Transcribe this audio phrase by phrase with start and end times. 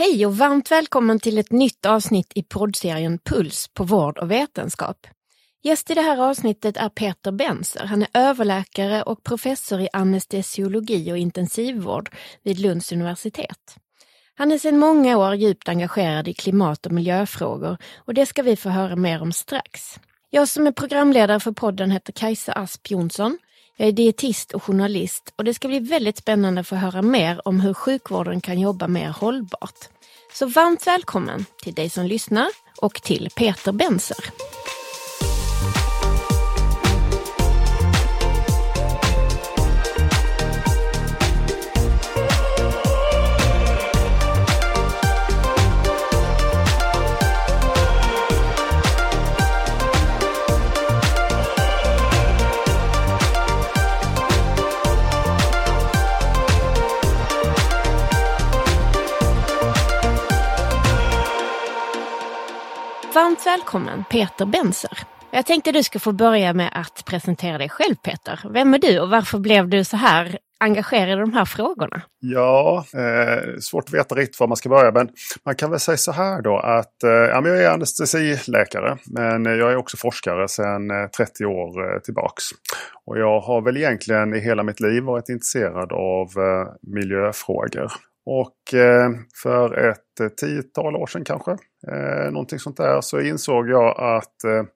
[0.00, 5.06] Hej och varmt välkommen till ett nytt avsnitt i poddserien Puls på vård och vetenskap.
[5.62, 7.84] Gäst i det här avsnittet är Peter Benser.
[7.84, 12.10] Han är överläkare och professor i anestesiologi och intensivvård
[12.42, 13.76] vid Lunds universitet.
[14.34, 18.56] Han är sedan många år djupt engagerad i klimat och miljöfrågor och det ska vi
[18.56, 20.00] få höra mer om strax.
[20.30, 23.38] Jag som är programledare för podden heter Kajsa Asp Jonsson.
[23.80, 27.48] Jag är dietist och journalist och det ska bli väldigt spännande att få höra mer
[27.48, 29.88] om hur sjukvården kan jobba mer hållbart.
[30.32, 34.24] Så varmt välkommen till dig som lyssnar och till Peter Benser.
[63.20, 64.98] Varmt välkommen Peter Benser.
[65.30, 68.40] Jag tänkte du ska få börja med att presentera dig själv Peter.
[68.52, 72.02] Vem är du och varför blev du så här engagerad i de här frågorna?
[72.20, 74.92] Ja, eh, svårt att veta riktigt var man ska börja.
[74.92, 75.08] Men
[75.44, 78.98] man kan väl säga så här då att eh, jag är anestesiläkare.
[79.06, 82.44] Men jag är också forskare sedan eh, 30 år eh, tillbaks.
[83.06, 87.92] Och jag har väl egentligen i hela mitt liv varit intresserad av eh, miljöfrågor.
[88.26, 89.10] Och eh,
[89.42, 91.50] för ett eh, tiotal år sedan kanske,
[91.88, 94.34] eh, någonting sånt där, så insåg jag att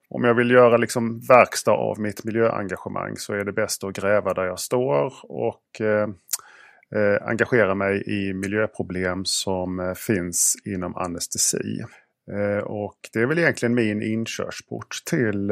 [0.09, 4.35] om jag vill göra liksom verkstad av mitt miljöengagemang så är det bäst att gräva
[4.35, 5.63] där jag står och
[7.21, 11.85] engagera mig i miljöproblem som finns inom anestesi.
[12.65, 15.51] och det är väl egentligen min inkörsport till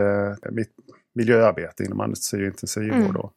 [0.51, 0.73] mitt
[1.15, 3.17] miljöarbete inom anestesi och intensivvård.
[3.17, 3.31] Mm.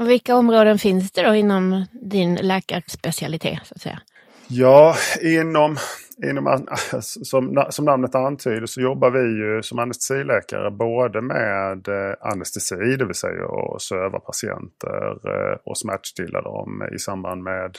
[0.00, 3.60] Och vilka områden finns det då inom din läkarspecialitet?
[3.64, 4.00] Så att säga?
[4.48, 5.76] Ja, inom,
[6.24, 6.66] inom
[7.02, 13.04] som, som namnet antyder så jobbar vi ju som anestesiläkare både med eh, anestesi, det
[13.04, 17.78] vill säga att söva patienter eh, och smärtstilla dem i samband med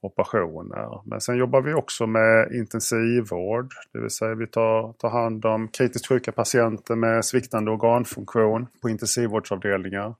[0.00, 1.00] operationer.
[1.04, 3.72] Men sen jobbar vi också med intensivvård.
[3.92, 8.88] Det vill säga vi tar, tar hand om kritiskt sjuka patienter med sviktande organfunktion på
[8.88, 10.14] intensivvårdsavdelningar.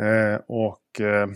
[0.00, 1.26] Eh, och eh,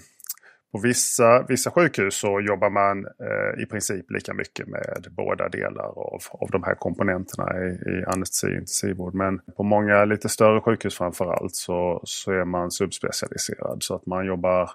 [0.73, 5.85] på vissa, vissa sjukhus så jobbar man eh, i princip lika mycket med båda delar
[5.85, 9.15] av, av de här komponenterna i, i anestesi och intensivvård.
[9.15, 13.83] Men på många lite större sjukhus framförallt så, så är man subspecialiserad.
[13.83, 14.71] Så att man jobbar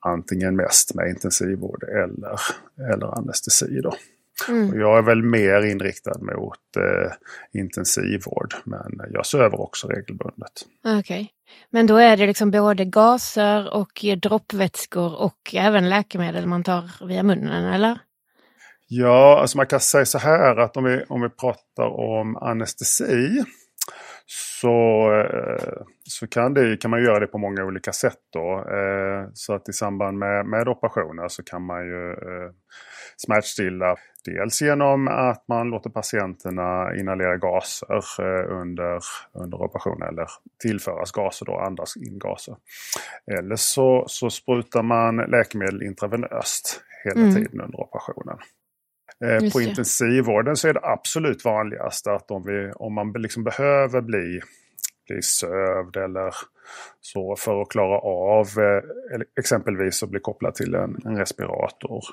[0.00, 2.40] antingen mest med intensivvård eller,
[2.92, 3.80] eller anestesi.
[3.80, 3.92] Då.
[4.48, 4.70] Mm.
[4.70, 7.12] Och jag är väl mer inriktad mot eh,
[7.60, 10.52] intensivvård men jag söver också regelbundet.
[10.84, 10.98] Okej.
[10.98, 11.28] Okay.
[11.70, 17.22] Men då är det liksom både gaser och droppvätskor och även läkemedel man tar via
[17.22, 17.98] munnen eller?
[18.88, 23.44] Ja, alltså man kan säga så här att om vi, om vi pratar om anestesi
[24.26, 28.18] så, eh, så kan, det, kan man göra det på många olika sätt.
[28.32, 28.64] Då.
[28.70, 32.50] Eh, så att i samband med, med operationer så kan man ju eh,
[33.26, 39.02] smärtstilla Dels genom att man låter patienterna inhalera gaser eh, under,
[39.32, 40.26] under operationen eller
[40.62, 42.56] tillföras gaser då, andas in gaser.
[43.38, 47.34] Eller så, så sprutar man läkemedel intravenöst hela mm.
[47.34, 48.38] tiden under operationen.
[49.24, 54.00] Eh, på intensivvården så är det absolut vanligast att om, vi, om man liksom behöver
[54.00, 54.40] bli
[55.08, 56.34] bli sövd eller
[57.00, 62.04] så för att klara av eh, exempelvis att bli kopplad till en, en respirator.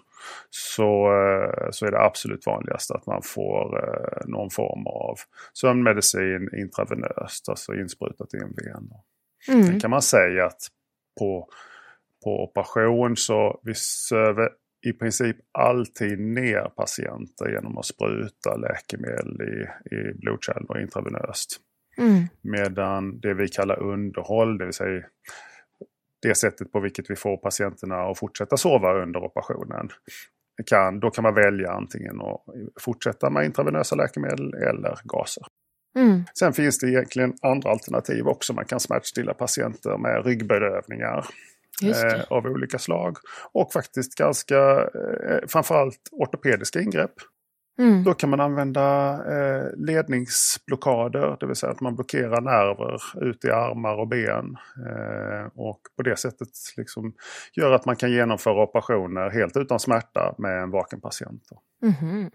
[0.50, 5.16] Så, eh, så är det absolut vanligast att man får eh, någon form av
[5.54, 8.90] sömnmedicin intravenöst, alltså insprutat i en ven.
[9.48, 9.64] Mm.
[9.64, 10.62] Sen kan man säga att
[11.20, 11.50] på,
[12.24, 14.50] på operation så vi söver
[14.86, 21.60] i princip alltid ner patienter genom att spruta läkemedel i, i blodkärlen intravenöst.
[21.97, 22.23] Mm.
[22.41, 25.03] Medan det vi kallar underhåll, det vill säga
[26.22, 29.89] det sättet på vilket vi får patienterna att fortsätta sova under operationen.
[30.66, 32.41] Kan, då kan man välja antingen att
[32.81, 35.44] fortsätta med intravenösa läkemedel eller gaser.
[35.95, 36.24] Mm.
[36.39, 38.53] Sen finns det egentligen andra alternativ också.
[38.53, 41.25] Man kan smärtstilla patienter med ryggbedövningar
[41.83, 43.18] eh, av olika slag.
[43.51, 44.89] Och faktiskt ganska,
[45.30, 47.13] eh, framförallt ortopediska ingrepp.
[47.77, 48.04] Mm.
[48.04, 53.50] Då kan man använda eh, ledningsblockader, det vill säga att man blockerar nerver ut i
[53.50, 54.57] armar och ben.
[54.88, 57.13] Eh, och på det sättet liksom
[57.54, 61.44] gör att man kan genomföra operationer helt utan smärta med en vaken patient.
[61.83, 62.31] Mm.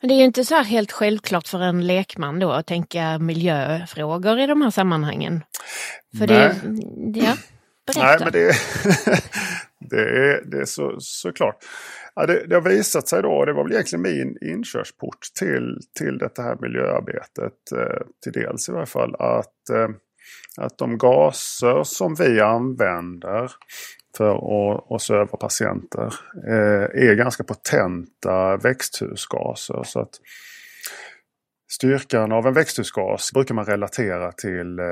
[0.00, 3.18] Men det är ju inte så här helt självklart för en lekman då att tänka
[3.18, 5.44] miljöfrågor i de här sammanhangen.
[6.18, 6.54] För Nej.
[7.12, 7.34] Det, ja.
[7.86, 8.06] Berätta.
[8.06, 8.54] Nej, men det,
[9.90, 11.56] det är, det är så, såklart.
[12.14, 15.78] Ja, det, det har visat sig då, och det var väl egentligen min inkörsport till,
[15.98, 19.88] till det här miljöarbetet, eh, till dels i varje fall, att, eh,
[20.56, 23.52] att de gaser som vi använder
[24.16, 26.14] för att, att söva patienter
[26.48, 29.82] eh, är ganska potenta växthusgaser.
[29.84, 30.20] Så att
[31.74, 34.84] Styrkan av en växthusgas brukar man relatera till eh,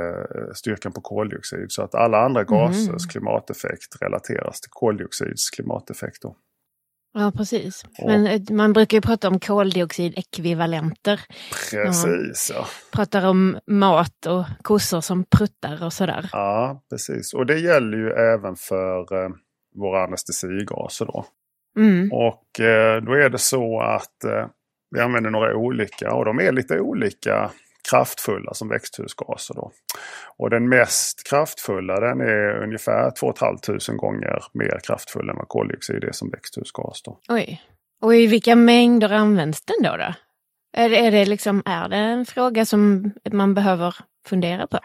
[0.54, 1.66] styrkan på koldioxid.
[1.72, 2.98] Så att alla andra gasers mm.
[2.98, 6.22] klimateffekt relateras till koldioxids klimateffekt.
[6.22, 6.36] Då.
[7.12, 7.84] Ja, precis.
[8.06, 11.20] Men eh, man brukar ju prata om koldioxidekvivalenter.
[11.70, 12.66] Precis, ja.
[12.92, 16.28] Pratar om mat och kossor som pruttar och sådär.
[16.32, 17.34] Ja, precis.
[17.34, 19.30] Och det gäller ju även för eh,
[19.74, 21.26] våra anestesigaser då.
[21.76, 22.12] Mm.
[22.12, 24.46] Och eh, då är det så att eh,
[24.90, 27.50] vi använder några olika och de är lite olika
[27.90, 29.54] kraftfulla som växthusgaser.
[29.54, 29.72] Då.
[30.36, 36.04] Och den mest kraftfulla den är ungefär 2 500 gånger mer kraftfull än vad koldioxid
[36.04, 37.02] är som växthusgas.
[37.02, 37.18] Då.
[37.28, 37.62] Oj,
[38.00, 39.96] och i vilka mängder används den då?
[39.96, 40.14] då?
[40.72, 43.94] Är, är, det liksom, är det en fråga som man behöver
[44.26, 44.78] fundera på?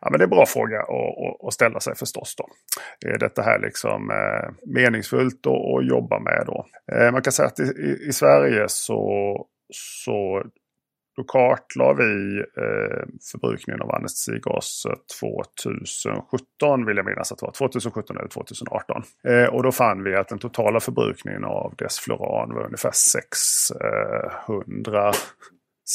[0.00, 2.34] Ja, men det är en bra fråga att, att ställa sig förstås.
[2.36, 2.48] Då.
[3.08, 6.66] Är detta här liksom eh, meningsfullt att jobba med då?
[6.92, 10.42] Eh, man kan säga att i, i, i Sverige så, så
[11.16, 14.86] då kartlade vi eh, förbrukningen av anestesigas
[15.20, 17.52] 2017 vill jag minnas att det var.
[17.52, 19.02] 2017 eller 2018.
[19.28, 25.12] Eh, och då fann vi att den totala förbrukningen av desfluran var ungefär 600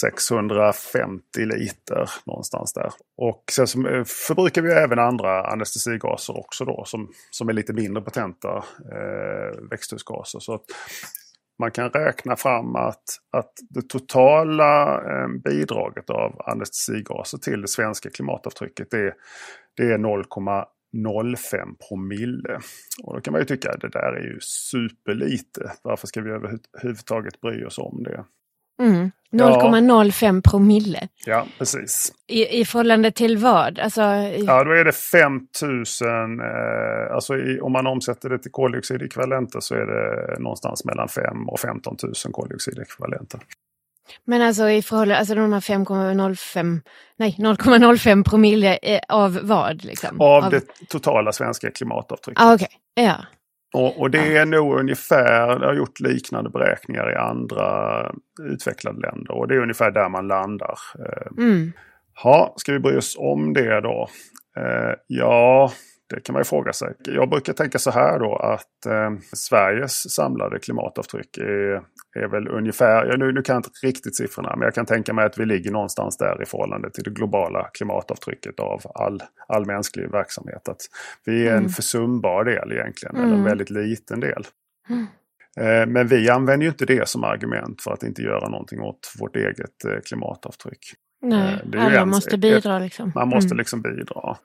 [0.02, 2.92] 650 liter någonstans där.
[3.18, 7.74] Och sen så eh, förbrukar vi även andra anestesigaser också då som, som är lite
[7.74, 8.58] mindre potenta
[8.92, 10.40] eh, växthusgaser.
[10.40, 10.64] Så att
[11.60, 18.10] man kan räkna fram att, att det totala eh, bidraget av anestesigaser till det svenska
[18.10, 19.14] klimatavtrycket det,
[19.78, 22.60] det är 0,05 promille.
[23.04, 25.72] Och då kan man ju tycka att det där är ju superlite.
[25.82, 28.26] Varför ska vi överhuvudtaget bry oss om det?
[28.82, 29.12] Mm.
[29.32, 30.42] 0,05 ja.
[30.52, 31.08] promille.
[31.26, 32.14] Ja, precis.
[32.28, 33.80] I, I förhållande till vad?
[33.80, 34.44] Alltså, i...
[34.48, 36.08] Ja, då är det 5000,
[36.40, 41.50] eh, alltså i, om man omsätter det till koldioxidekvivalenter så är det någonstans mellan 5
[41.50, 43.40] och 15 000 koldioxidekvivalenter.
[44.26, 46.82] Men alltså i förhållande, alltså de här 5,05,
[47.18, 49.84] nej 0,05 promille av vad?
[49.84, 50.22] Liksom?
[50.22, 52.44] Av, av, det totala svenska klimatavtrycket.
[52.44, 52.68] Ah, okay.
[52.94, 53.16] ja.
[53.78, 59.32] Och, och, det är nog ungefär, det har gjort liknande beräkningar i andra utvecklade länder
[59.32, 60.78] och det är ungefär där man landar.
[61.00, 61.72] Eh, mm.
[62.24, 64.10] Ja, ska vi bry oss om det då?
[64.58, 65.72] Eh, ja,
[66.10, 66.94] det kan man ju fråga sig.
[67.04, 71.82] Jag brukar tänka så här då att eh, Sveriges samlade klimatavtryck är,
[72.20, 75.14] är väl ungefär, ja, nu, nu kan jag inte riktigt siffrorna, men jag kan tänka
[75.14, 79.66] mig att vi ligger någonstans där i förhållande till det globala klimatavtrycket av all, all
[79.66, 80.70] mänsklig verksamhet.
[80.70, 80.82] Att
[81.26, 81.70] vi är en mm.
[81.70, 83.26] försumbar del egentligen, mm.
[83.26, 83.50] eller en mm.
[83.50, 84.44] väldigt liten del.
[84.90, 85.06] Mm.
[85.60, 89.14] Eh, men vi använder ju inte det som argument för att inte göra någonting åt
[89.20, 90.80] vårt eget eh, klimatavtryck.
[91.22, 93.12] Nej, eh, alla måste bidra liksom.
[93.16, 93.58] Man måste mm.
[93.58, 94.38] liksom bidra.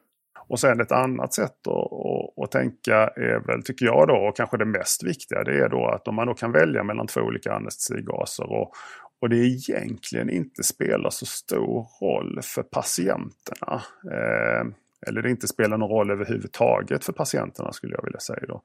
[0.52, 4.36] Och sen ett annat sätt att, att, att, tänka är väl, tycker jag då, och
[4.36, 7.20] kanske det mest viktiga, det är då att om man då kan välja mellan två
[7.20, 8.72] olika anestesigaser och,
[9.20, 13.82] och det egentligen inte spelar så stor roll för patienterna.
[14.12, 14.66] Eh,
[15.06, 18.62] eller det inte spelar någon roll överhuvudtaget för patienterna skulle jag vilja säga då.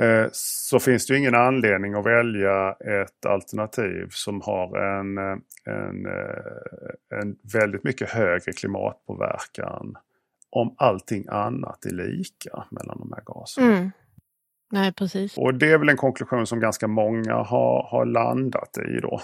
[0.00, 5.18] Eh, så finns det ju ingen anledning att välja ett alternativ som har en,
[5.64, 9.96] en, eh, en väldigt mycket högre klimatpåverkan
[10.56, 13.66] om allting annat är lika mellan de här gaserna.
[13.66, 13.90] Mm.
[14.72, 15.38] Nej, precis.
[15.38, 19.20] Och det är väl en konklusion som ganska många har, har landat i då.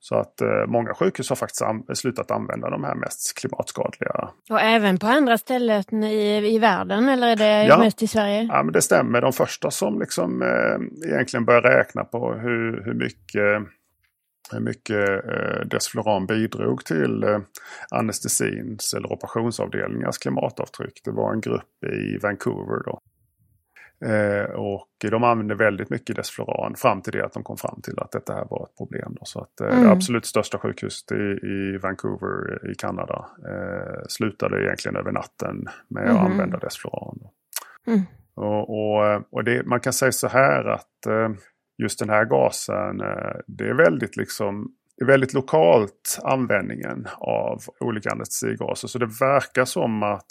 [0.00, 4.28] Så att eh, många sjukhus har faktiskt an slutat använda de här mest klimatskadliga.
[4.50, 7.78] Och även på andra ställen i, i världen eller är det ja.
[7.78, 8.42] mest i Sverige?
[8.42, 9.20] Ja, men det stämmer.
[9.20, 13.68] De första som liksom eh, egentligen börjar räkna på hur, hur mycket
[14.52, 17.38] hur mycket eh, Desfloran bidrog till eh,
[17.90, 21.00] anestesins eller operationsavdelningars klimatavtryck.
[21.04, 23.00] Det var en grupp i Vancouver då.
[24.04, 27.98] Eh, och de använde väldigt mycket Desfloran fram till det att de kom fram till
[27.98, 29.16] att detta här var ett problem.
[29.20, 29.24] Då.
[29.24, 29.84] Så att eh, mm.
[29.84, 36.04] det absolut största sjukhuset i, i Vancouver i Kanada eh, slutade egentligen över natten med
[36.04, 36.16] mm.
[36.16, 37.18] att använda Desfloran.
[37.86, 38.00] Mm.
[38.34, 41.28] Och, och, och det, man kan säga så här att eh,
[41.82, 47.62] just den här gasen, eh, det är väldigt liksom det är väldigt lokalt användningen av
[47.80, 48.88] olika anestesigaser.
[48.88, 50.26] Så det verkar som att,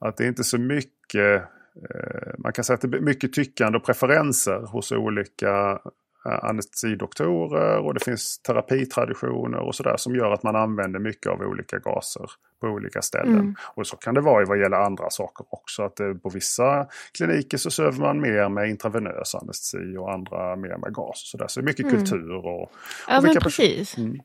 [0.00, 1.42] att det inte är så mycket,
[1.90, 5.80] eh, man kan säga att det är mycket tyckande och preferenser hos olika
[6.26, 11.78] anestesidoktorer och det finns terapitraditioner och sådär som gör att man använder mycket av olika
[11.78, 12.30] gaser
[12.60, 13.38] på olika ställen.
[13.38, 13.54] Mm.
[13.74, 15.82] Och så kan det vara vad gäller andra saker också.
[15.82, 16.86] Att det, på vissa
[17.18, 21.30] kliniker så söver man mer med intravenös anestesi och andra mer med gas.
[21.30, 21.46] Så, där.
[21.48, 21.96] så det är mycket mm.
[21.96, 22.70] kultur och, och
[23.08, 23.98] Ja men precis.
[23.98, 24.20] Mm.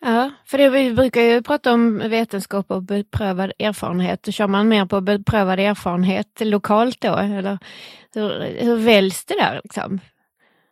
[0.00, 4.34] Ja, för det, vi brukar ju prata om vetenskap och beprövad erfarenhet.
[4.34, 7.16] Kör man mer på beprövad erfarenhet lokalt då?
[7.16, 7.58] Eller
[8.14, 9.60] hur, hur väljs det där?
[9.64, 10.00] Liksom?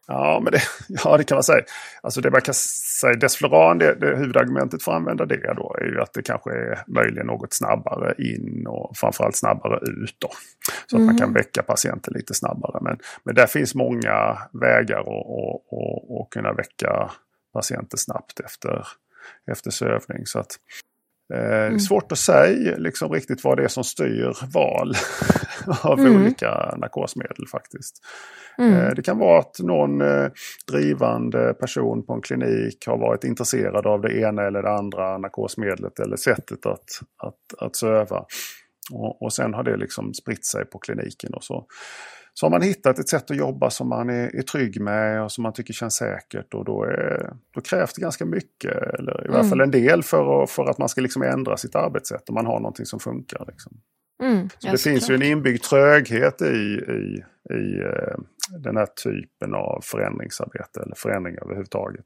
[0.07, 0.63] Ja, men det,
[1.05, 1.65] ja, det kan man säga.
[2.03, 5.85] Alltså det man kan säga, Desfloran, det, det huvudargumentet för att använda det då är
[5.85, 10.17] ju att det kanske är möjligen något snabbare in och framförallt snabbare ut.
[10.19, 10.31] Då.
[10.87, 11.09] Så mm.
[11.09, 11.35] att man kan mm.
[11.35, 12.79] väcka patienter lite snabbare.
[12.83, 17.11] Men, men där finns många vägar att kunna väcka
[17.53, 18.87] patienter snabbt efter,
[19.51, 20.27] efter sövning.
[20.27, 20.57] Så att,
[21.33, 21.81] mm.
[21.81, 24.93] Svårt att säga liksom riktigt vad det är som styr val
[25.83, 26.17] av mm.
[26.17, 27.97] olika narkosmedel faktiskt.
[28.59, 28.75] Mm.
[28.75, 30.31] Eh, det kan vara att någon eh,
[30.71, 35.99] drivande person på en klinik har varit intresserad av det ena eller det andra narkosmedlet
[35.99, 36.85] eller sättet att,
[37.19, 38.25] att, att söva.
[38.93, 41.67] Och, och sen har det liksom spritt sig på kliniken och så
[42.35, 45.33] så har man hittat ett sätt att jobba som man är, är trygg med och
[45.33, 46.55] som man tycker känns säkert.
[46.55, 49.41] Och då, är, då krävs det ganska mycket, eller i mm.
[49.41, 52.35] alla fall en del för, att, för att man ska liksom ändra sitt arbetssätt om
[52.35, 53.45] man har någonting som funkar.
[53.49, 53.73] Liksom.
[54.23, 55.11] Mm, så det finns klart.
[55.11, 57.25] ju en inbyggd tröghet i, i,
[57.55, 58.17] i uh,
[58.59, 62.05] den här typen av förändringsarbete eller förändring överhuvudtaget.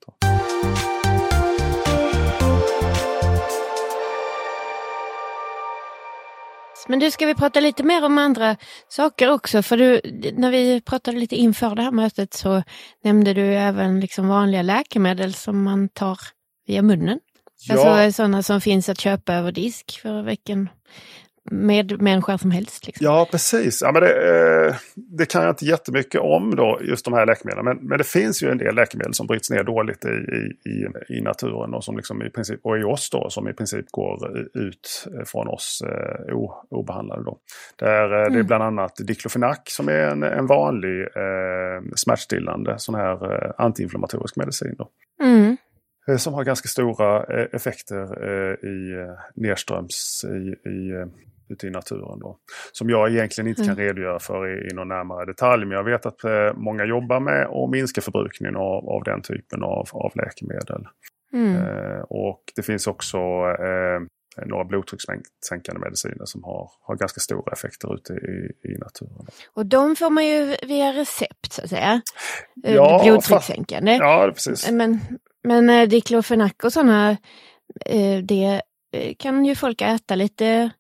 [6.88, 8.57] Men du, ska vi prata lite mer om andra
[8.88, 9.62] saker också?
[9.62, 10.00] För du,
[10.37, 12.62] när vi pratade lite inför det här mötet så
[13.05, 16.19] nämnde du även liksom vanliga läkemedel som man tar
[16.66, 17.19] via munnen.
[17.69, 17.88] Ja.
[17.88, 20.23] Alltså sådana som finns att köpa över disk för
[21.50, 22.87] vilken medmänniska som helst.
[22.87, 23.05] Liksom.
[23.05, 23.83] Ja, precis.
[23.83, 27.65] Ja, men det, eh, det, kan jag inte jättemycket om då, just de här läkemedlen.
[27.65, 30.09] Men, men det finns ju en del läkemedel som bryts ner dåligt i,
[30.71, 30.87] i,
[31.17, 34.49] i naturen och, som liksom i princip, och i oss då, som i princip går
[34.55, 36.35] ut från oss eh,
[36.71, 37.25] obehandlade.
[37.25, 37.38] Då.
[37.76, 38.11] Där, mm.
[38.11, 38.47] Det är mm.
[38.47, 44.75] bland annat diklofenak som är en, en vanlig eh, smärtstillande sån här eh, antiinflammatorisk medicin.
[44.79, 44.88] Då.
[45.23, 45.57] Mm
[46.19, 48.25] som har ganska stora effekter
[48.65, 51.07] i nedströms i, i
[51.49, 52.19] ute i naturen.
[52.19, 52.38] Då.
[52.73, 53.87] Som jag egentligen inte kan mm.
[53.87, 55.65] redogöra för i, i någon närmare detalj.
[55.65, 59.62] Men jag vet att eh, många jobbar med att minska förbrukningen av, av den typen
[59.62, 60.87] av, av läkemedel.
[61.33, 61.57] Mm.
[61.57, 64.00] Eh, och det finns också eh,
[64.47, 69.26] några blodtryckssänkande mediciner som har, har ganska stora effekter ute i, i naturen.
[69.55, 72.03] Och de får man ju via recept så att säga?
[72.65, 73.93] Eh, ja, Blodtryckssänkande?
[73.93, 74.71] Ja, precis.
[74.71, 75.00] Men,
[75.45, 77.11] men eh, diklofenak och sådana,
[77.87, 78.62] eh, det
[79.19, 80.71] kan ju folk äta lite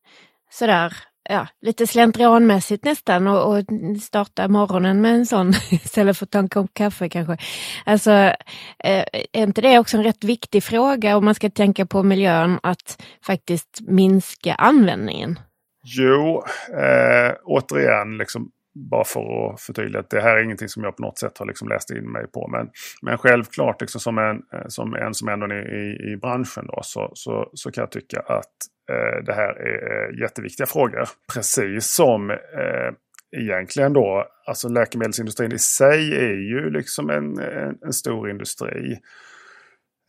[0.50, 0.96] sådär,
[1.28, 3.64] ja, lite slentrianmässigt nästan och, och
[4.02, 7.36] starta morgonen med en sån istället för att ta en kopp kaffe kanske.
[7.84, 12.02] Alltså, eh, är inte det också en rätt viktig fråga om man ska tänka på
[12.02, 15.38] miljön att faktiskt minska användningen?
[15.84, 16.42] Jo,
[16.78, 21.02] eh, återigen, liksom, bara för att förtydliga att det här är ingenting som jag på
[21.02, 22.48] något sätt har liksom läst in mig på.
[22.48, 22.70] Men,
[23.02, 26.80] men självklart liksom som, en, eh, som en som ändå är i, i branschen då,
[26.82, 28.54] så, så, så kan jag tycka att
[28.90, 31.08] eh, det här är eh, jätteviktiga frågor.
[31.34, 32.92] Precis som eh,
[33.36, 38.98] egentligen då, alltså läkemedelsindustrin i sig är ju liksom en, en, en stor industri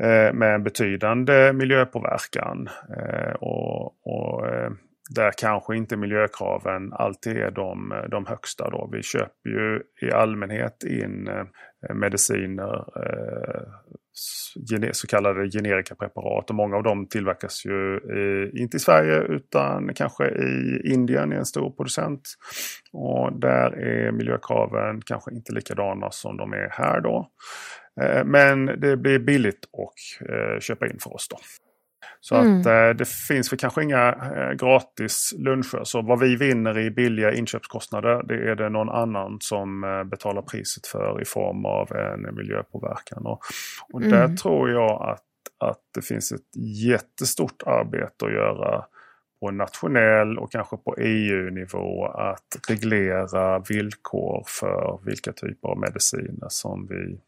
[0.04, 2.70] eh, med en betydande miljöpåverkan.
[2.98, 4.72] Eh, och, och eh,
[5.10, 8.70] där kanske inte miljökraven alltid är de, de högsta.
[8.70, 8.90] Då.
[8.92, 16.50] Vi köper ju i allmänhet in eh, mediciner, eh, så kallade generikapreparat.
[16.50, 18.00] Och många av dem tillverkas ju
[18.54, 22.22] inte i Sverige utan kanske i Indien, i en stor producent.
[22.94, 27.32] Och där är miljökraven kanske inte likadana som de är här då.
[28.02, 31.38] Eh, men det blir billigt att köpa in för oss då.
[32.20, 32.60] Så mm.
[32.60, 35.84] att eh, det finns väl kanske inga eh, gratis luncher.
[35.84, 40.42] Så vad vi vinner i billiga inköpskostnader det är det någon annan som eh, betalar
[40.42, 43.26] priset för i form av en miljöpåverkan.
[43.26, 43.40] Och,
[43.94, 44.12] och mm.
[44.12, 45.24] där tror jag att,
[45.70, 46.56] att det finns ett
[46.86, 48.86] jättestort arbete att göra
[49.40, 56.88] på nationell och kanske på EU-nivå att reglera villkor för vilka typer av mediciner som
[56.90, 57.20] vi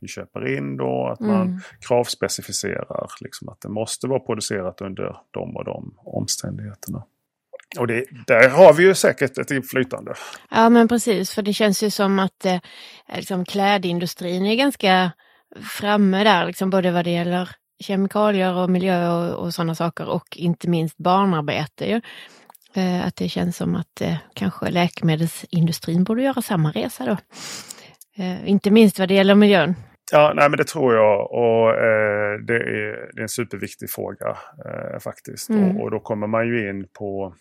[0.00, 1.08] vi köper in då.
[1.12, 1.60] Att man mm.
[1.88, 7.04] kravspecificerar liksom att det måste vara producerat under de och de omständigheterna.
[7.78, 10.14] Och det, där har vi ju säkert ett inflytande.
[10.50, 12.58] Ja men precis, för det känns ju som att eh,
[13.16, 15.12] liksom, klädindustrin är ganska
[15.62, 17.50] framme där, liksom, både vad det gäller
[17.80, 21.86] kemikalier och miljö och, och sådana saker och inte minst barnarbete.
[21.86, 22.00] Ju.
[22.74, 27.16] Eh, att det känns som att eh, kanske läkemedelsindustrin borde göra samma resa då.
[28.16, 29.74] Eh, inte minst vad det gäller miljön.
[30.12, 31.32] Ja, nej, men det tror jag.
[31.32, 35.48] Och eh, det, är, det är en superviktig fråga eh, faktiskt.
[35.48, 35.76] Mm.
[35.76, 37.34] Och, och, då kommer man ju in på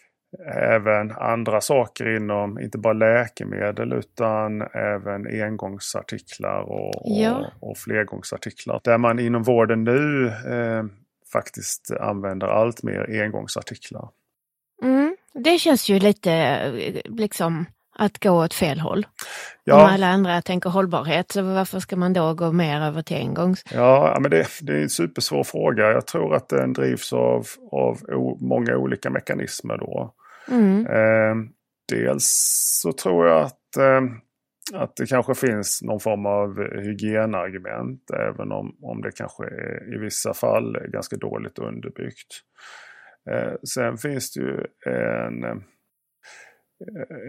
[0.55, 7.51] även andra saker inom, inte bara läkemedel utan även engångsartiklar och, ja.
[7.59, 8.81] och, och flergångsartiklar.
[8.83, 10.83] Där man inom vården nu eh,
[11.33, 14.09] faktiskt använder allt mer engångsartiklar.
[14.83, 19.05] Mm, det känns ju lite eh, liksom att gå åt fel håll.
[19.63, 19.75] Ja.
[19.75, 23.63] Om alla andra tänker hållbarhet, så varför ska man då gå mer över till engångs?
[23.73, 25.91] Ja, men det, det är en supersvår fråga.
[25.91, 27.97] Jag tror att den drivs av, av
[28.39, 30.13] många olika mekanismer då.
[30.51, 30.85] Mm.
[30.85, 31.35] Eh,
[31.91, 32.25] dels
[32.83, 34.01] så tror jag att, eh,
[34.81, 38.11] att det kanske finns någon form av hygienargument.
[38.11, 42.41] Även om, om det kanske är, i vissa fall är ganska dåligt underbyggt.
[43.31, 45.63] Eh, sen finns det ju en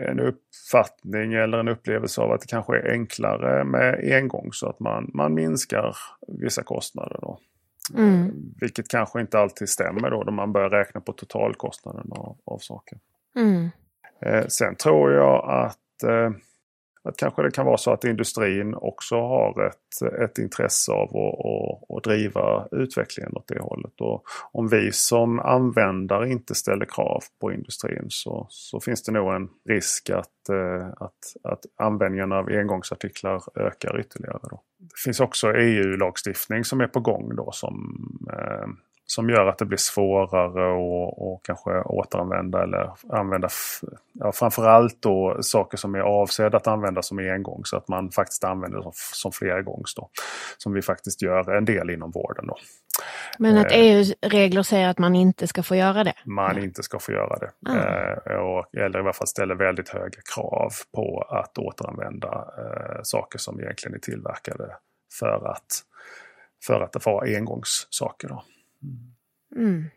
[0.08, 4.80] en uppfattning eller en upplevelse av att det kanske är enklare med engång så att
[4.80, 5.96] man, man minskar
[6.28, 7.18] vissa kostnader.
[7.22, 7.38] Då.
[7.94, 8.32] Mm.
[8.60, 12.98] Vilket kanske inte alltid stämmer då, då man börjar räkna på totalkostnaden av, av saker.
[13.36, 13.68] Mm.
[14.20, 16.30] Eh, sen tror jag att eh,
[17.06, 21.90] att kanske det kan vara så att industrin också har ett, ett intresse av att,
[21.90, 24.00] att, att driva utvecklingen åt det hållet.
[24.00, 29.34] Och om vi som användare inte ställer krav på industrin så, så finns det nog
[29.34, 34.40] en risk att, eh, att, att användningen av engångsartiklar ökar ytterligare.
[34.42, 34.62] Då.
[34.78, 37.98] Det finns också EU-lagstiftning som är på gång då som
[38.32, 38.68] eh,
[39.06, 43.48] som gör att det blir svårare att kanske återanvända eller använda
[44.12, 48.44] ja, framförallt då saker som är avsedda att användas som engång så att man faktiskt
[48.44, 49.94] använder som, som flergångs.
[49.94, 50.10] Då,
[50.58, 52.46] som vi faktiskt gör en del inom vården.
[52.46, 52.56] Då.
[53.38, 56.14] Men att eh, EU-regler säger att man inte ska få göra det?
[56.24, 57.50] Man inte ska få göra det.
[57.66, 58.32] Ah.
[58.32, 63.38] Eh, och, eller i alla fall ställer väldigt höga krav på att återanvända eh, saker
[63.38, 64.76] som egentligen är tillverkade
[65.18, 65.82] för att,
[66.66, 68.28] för att det var engångssaker.
[68.28, 68.42] Då.
[69.56, 69.90] Mm.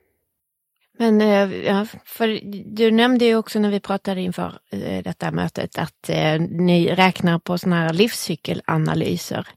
[0.99, 2.39] Men eh, ja, för
[2.75, 7.39] du nämnde ju också när vi pratade inför eh, detta mötet att eh, ni räknar
[7.39, 9.47] på sådana här livscykelanalyser.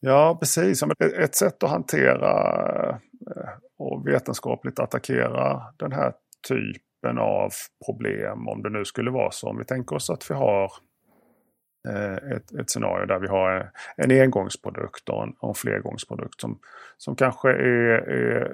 [0.00, 0.82] Ja, precis.
[1.18, 2.30] Ett sätt att hantera
[2.90, 3.48] eh,
[3.78, 6.12] och vetenskapligt attackera den här
[6.48, 7.50] typen av
[7.86, 9.48] problem, om det nu skulle vara så.
[9.48, 10.72] Om vi tänker oss att vi har
[12.36, 16.58] ett, ett scenario där vi har en engångsprodukt och en, och en flergångsprodukt som,
[16.98, 18.52] som kanske är, är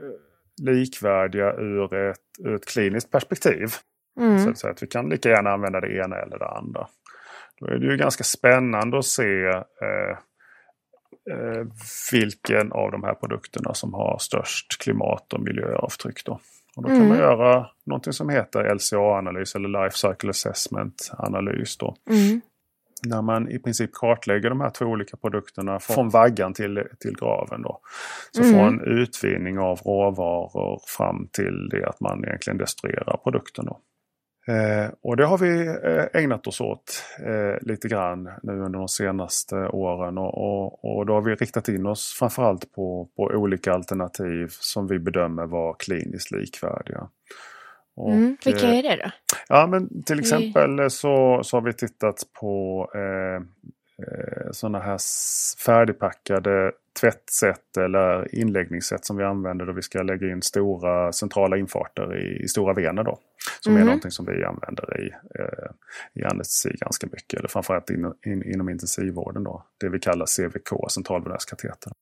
[0.62, 3.68] likvärdiga ur ett, ur ett kliniskt perspektiv.
[4.20, 4.38] Mm.
[4.38, 6.86] Så att, säga, att vi kan lika gärna använda det ena eller det andra.
[7.60, 10.18] Då är det ju ganska spännande att se eh,
[11.30, 11.66] eh,
[12.12, 16.24] vilken av de här produkterna som har störst klimat och miljöavtryck.
[16.24, 16.40] Då.
[16.76, 17.08] Och då kan mm.
[17.08, 21.76] man göra någonting som heter LCA-analys eller Life Cycle Assessment-analys.
[21.76, 21.96] Då.
[22.10, 22.40] Mm
[23.06, 27.62] när man i princip kartlägger de här två olika produkterna från vaggan till, till graven.
[27.62, 27.80] Då.
[28.30, 28.54] Så mm.
[28.54, 33.64] från utvinning av råvaror fram till det att man egentligen destruerar produkten.
[33.64, 33.80] Då.
[34.48, 38.88] Eh, och det har vi eh, ägnat oss åt eh, lite grann nu under de
[38.88, 40.18] senaste åren.
[40.18, 44.86] Och, och, och, då har vi riktat in oss framförallt på, på olika alternativ som
[44.86, 47.08] vi bedömer vara kliniskt likvärdiga.
[47.98, 49.10] Och, mm, vilka är det då?
[49.48, 53.42] Ja men till exempel så, så har vi tittat på eh,
[54.06, 54.98] eh, sådana här
[55.64, 62.16] färdigpackade tvättsätt eller inläggningssätt som vi använder då vi ska lägga in stora centrala infarter
[62.16, 63.02] i, i stora vener.
[63.02, 63.18] Då,
[63.60, 63.82] som mm.
[63.82, 65.70] är någonting som vi använder i, eh,
[66.14, 67.38] i anestesi ganska mycket.
[67.38, 69.44] Eller framförallt in, in, inom intensivvården.
[69.44, 71.92] Då, det vi kallar CVK, centralvenös kateter.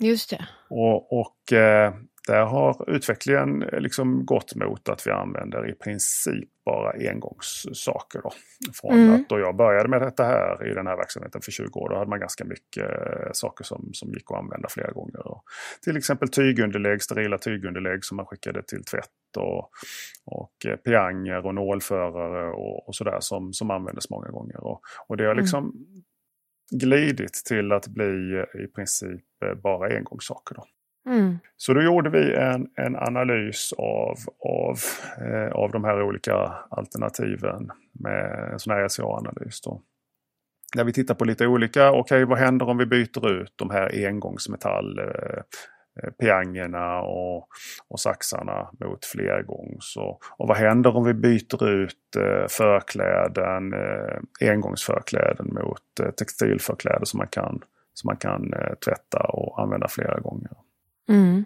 [0.00, 0.46] Just det.
[0.70, 1.94] Och, och eh,
[2.26, 8.20] där har utvecklingen eh, liksom gått mot att vi använder i princip bara engångssaker.
[8.22, 8.32] Då.
[8.80, 9.14] Från mm.
[9.14, 11.96] att då jag började med detta här i den här verksamheten för 20 år, då
[11.96, 15.26] hade man ganska mycket eh, saker som, som gick att använda flera gånger.
[15.26, 15.42] Och
[15.82, 19.70] till exempel tygunderlägg, sterila tygunderlägg som man skickade till tvätt och,
[20.24, 24.64] och eh, pianger och nålförare och, och sådär som, som användes många gånger.
[24.64, 25.42] Och, och det har mm.
[25.42, 26.02] liksom mm.
[26.70, 29.24] glidit till att bli i princip
[29.62, 30.54] bara engångssaker.
[30.54, 30.64] Då.
[31.06, 31.38] Mm.
[31.56, 34.78] Så då gjorde vi en, en analys av, av,
[35.26, 36.34] eh, av de här olika
[36.70, 39.60] alternativen med en sån här SCA-analys.
[40.76, 43.70] Där vi tittar på lite olika, okej okay, vad händer om vi byter ut de
[43.70, 45.42] här engångsmetall eh,
[46.02, 47.48] eh, piangerna och,
[47.88, 49.96] och saxarna mot flergångs.
[49.96, 57.06] Och, och vad händer om vi byter ut eh, förkläden, eh, engångsförkläden mot eh, textilförkläden
[57.06, 57.60] som man kan,
[57.94, 60.52] som man kan eh, tvätta och använda flera gånger.
[61.10, 61.44] Mm.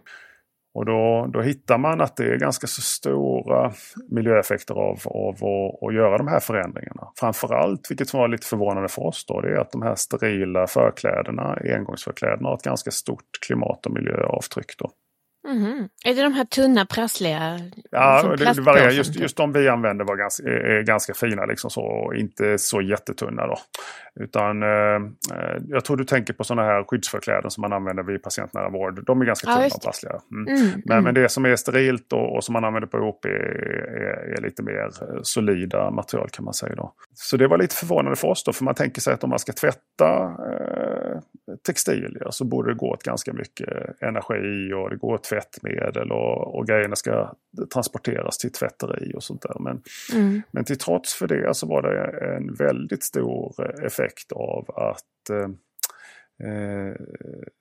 [0.74, 3.72] Och då, då hittar man att det är ganska så stora
[4.10, 7.08] miljöeffekter av, av att, att göra de här förändringarna.
[7.20, 11.58] Framförallt, vilket var lite förvånande för oss då, det är att de här sterila förklädena,
[11.76, 14.78] engångsförklädena, har ett ganska stort klimat och miljöavtryck.
[14.78, 14.90] Då.
[15.48, 15.88] Mm.
[16.04, 17.60] Är det de här tunna prassliga?
[17.90, 18.90] Ja, det, det varierar.
[18.90, 23.46] Just, just de vi använder var ganska, är ganska fina liksom så inte så jättetunna
[23.46, 23.58] då.
[24.20, 25.00] Utan eh,
[25.68, 29.04] jag tror du tänker på sådana här skyddsförkläden som man använder vid patientnära vård.
[29.06, 30.20] De är ganska tunna ja, och prassliga.
[30.32, 30.56] Mm.
[30.56, 31.04] Mm, men, mm.
[31.04, 34.42] men det som är sterilt och, och som man använder på OP är, är, är,
[34.42, 34.90] lite mer
[35.22, 36.92] solida material kan man säga då.
[37.14, 39.38] Så det var lite förvånande för oss då, för man tänker sig att om man
[39.38, 41.18] ska tvätta eh,
[41.66, 46.58] textilier så borde det gå åt ganska mycket energi och det går åt tvättmedel och,
[46.58, 47.34] och grejerna ska
[47.72, 49.56] transporteras till tvätteri och sånt där.
[49.60, 50.42] Men, mm.
[50.50, 53.54] men till trots för det så var det en väldigt stor
[53.86, 55.50] effekt av att eh,
[56.48, 56.94] eh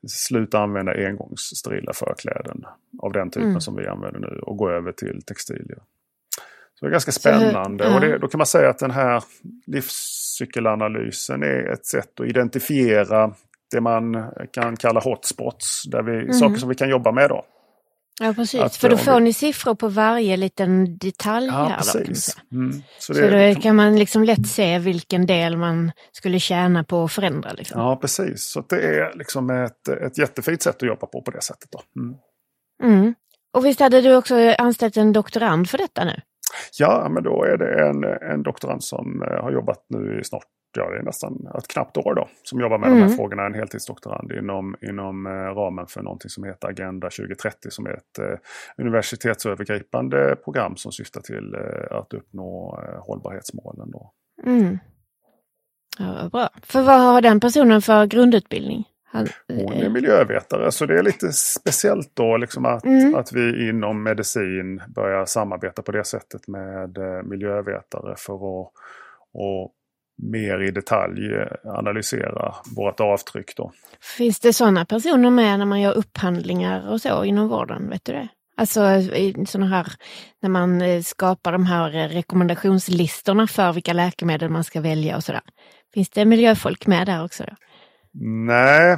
[0.08, 2.66] sluta använda engångssterila förkläden
[3.02, 3.62] av den typen mm.
[3.62, 5.80] som vi använder nu och gå över till textilier.
[6.74, 7.94] Så det är ganska spännande.
[7.96, 9.24] Och det, då kan man säga att den här
[9.66, 13.34] livscykelanalysen är ett sätt att identifiera
[13.72, 15.84] det man kan kalla hotspots.
[15.84, 16.34] Där vi, mm.
[16.34, 17.46] Saker som vi kan jobba med då.
[18.22, 21.78] Ja precis, att, för då får ni siffror på varje liten detalj ja, här.
[21.78, 22.38] Precis.
[22.50, 22.84] Då, mm.
[23.00, 27.04] Så, det, så då kan man liksom lätt se vilken del man skulle tjäna på
[27.04, 27.52] att förändra.
[27.52, 27.82] Liksom.
[27.82, 31.42] Ja precis, så det är liksom ett, ett jättefint sätt att jobba på på det
[31.42, 31.70] sättet.
[31.72, 32.02] Då.
[32.02, 32.16] Mm.
[32.84, 33.16] Mm.
[33.54, 36.22] Och visst hade du också anställt en doktorand för detta nu?
[36.80, 40.44] Ja, men då är det en, en doktorand som eh, har jobbat nu i snart
[40.78, 42.98] ja, det är nästan ett knappt år då, som jobbar med mm.
[42.98, 43.18] de här mm.
[43.18, 47.94] frågorna, en heltidsdoktorand inom, inom eh, ramen för någonting som heter Agenda 2030 som är
[47.94, 48.38] ett eh,
[48.78, 53.92] universitetsövergripande program som syftar till eh, att uppnå eh, hållbarhetsmålen.
[53.92, 54.12] Då.
[54.46, 54.80] Mm.
[56.00, 56.50] Ja, bra.
[56.62, 58.84] För vad har den personen för grundutbildning?
[59.04, 63.16] Han, Hon är miljövetare så det är lite speciellt då liksom att, mm.
[63.16, 68.72] att vi inom medicin börjar samarbeta på det sättet med eh, miljövetare för att
[69.34, 69.72] och
[70.18, 73.56] mer i detalj eh, analysera vårt avtryck.
[73.56, 73.72] Då.
[74.18, 77.90] Finns det sådana personer med när man gör upphandlingar och så inom vården?
[77.90, 78.28] Vet du det?
[78.58, 79.88] Alltså i sådana här,
[80.42, 85.24] när man eh, skapar de här eh, rekommendationslistorna för vilka läkemedel man ska välja och
[85.24, 85.42] sådär.
[85.94, 87.44] Finns det miljöfolk med där också?
[87.44, 87.56] Då?
[88.46, 88.98] Nej,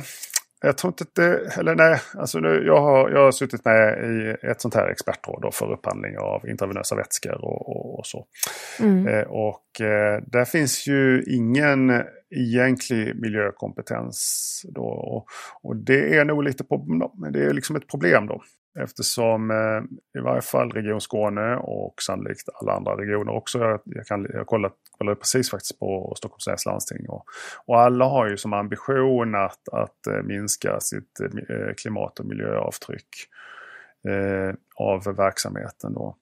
[0.61, 3.99] jag tror inte att det, eller nej, alltså nu, jag, har, jag har suttit med
[4.03, 8.25] i ett sånt här expertråd för upphandling av intravenösa vätskor och, och, och så.
[8.79, 9.07] Mm.
[9.07, 14.61] Eh, och eh, där finns ju ingen egentlig miljökompetens.
[14.69, 15.27] Då, och,
[15.61, 18.41] och det är nog lite på, det är liksom ett problem då.
[18.79, 23.59] Eftersom eh, i varje fall Region Skåne och sannolikt alla andra regioner också.
[23.59, 27.09] Jag, jag, kan, jag kollat, kollade precis faktiskt på Stockholms läns landsting.
[27.09, 27.25] Och,
[27.65, 33.07] och, alla har ju som ambition att, att eh, minska sitt eh, klimat och miljöavtryck
[34.07, 35.93] eh, av verksamheten.
[35.93, 36.15] Då.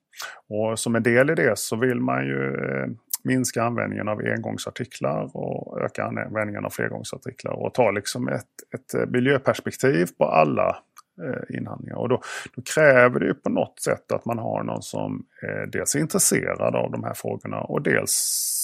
[0.48, 2.86] Och som en del i det så vill man ju eh,
[3.24, 9.06] minska användningen av engångsartiklar och öka användningen av flergångsartiklar och ta liksom ett, ett eh,
[9.06, 10.76] miljöperspektiv på alla
[11.22, 11.96] Eh, inhandlingar.
[11.96, 12.20] Och då,
[12.56, 15.98] då, kräver det ju på något sätt att man har någon som eh, dels är
[15.98, 18.12] intresserad av de här frågorna och dels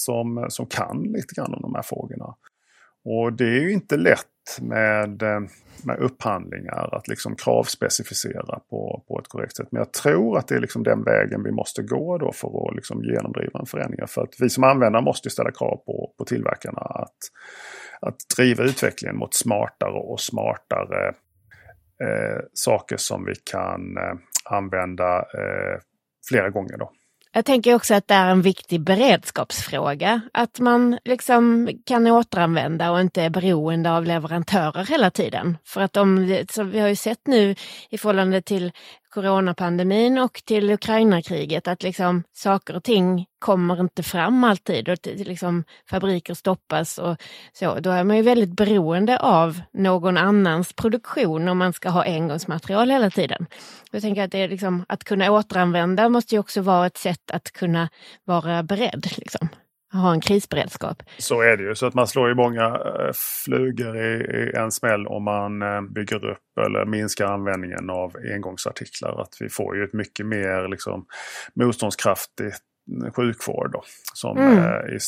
[0.05, 2.35] som, som kan lite grann om de här frågorna.
[3.05, 5.41] Och det är ju inte lätt med, eh,
[5.85, 9.69] med upphandlingar att liksom kravspecificera på, på ett korrekt sätt.
[9.71, 12.77] Men jag tror att det är liksom den vägen vi måste gå då för att
[12.77, 14.07] liksom genomdriva en förändring.
[14.07, 17.19] För att vi som användare måste ställa krav på, på tillverkarna att,
[18.01, 21.15] att driva utvecklingen mot smartare och smartare
[22.05, 25.81] eh, saker som vi kan eh, använda eh,
[26.29, 26.77] flera gånger.
[26.77, 26.93] Då.
[27.33, 30.21] Jag tänker också att det är en viktig beredskapsfråga.
[30.33, 35.59] Att man liksom kan återanvända och inte är beroende av leverantörer hela tiden.
[35.65, 37.55] För att de, så vi har ju sett nu
[37.91, 38.73] i förhållande till
[39.11, 45.65] coronapandemin och till Ukrainakriget, att liksom saker och ting kommer inte fram alltid och liksom
[45.91, 47.17] fabriker stoppas och
[47.53, 47.81] så.
[47.81, 52.91] Då är man ju väldigt beroende av någon annans produktion om man ska ha engångsmaterial
[52.91, 53.47] hela tiden.
[53.91, 57.31] Jag tänker att det är liksom, att kunna återanvända måste ju också vara ett sätt
[57.31, 57.89] att kunna
[58.25, 59.07] vara beredd.
[59.17, 59.49] Liksom
[59.93, 61.03] ha en krisberedskap.
[61.19, 61.75] Så är det ju.
[61.75, 63.13] Så att man slår ju många eh,
[63.45, 69.23] flugor i, en smäll om man eh, bygger upp eller minskar användningen av engångsartiklar.
[69.23, 71.07] Att vi får ju ett mycket mer liksom,
[71.55, 72.61] motståndskraftigt
[73.17, 73.83] sjukvård då,
[74.15, 74.59] som mm.
[74.59, 74.99] eh, i,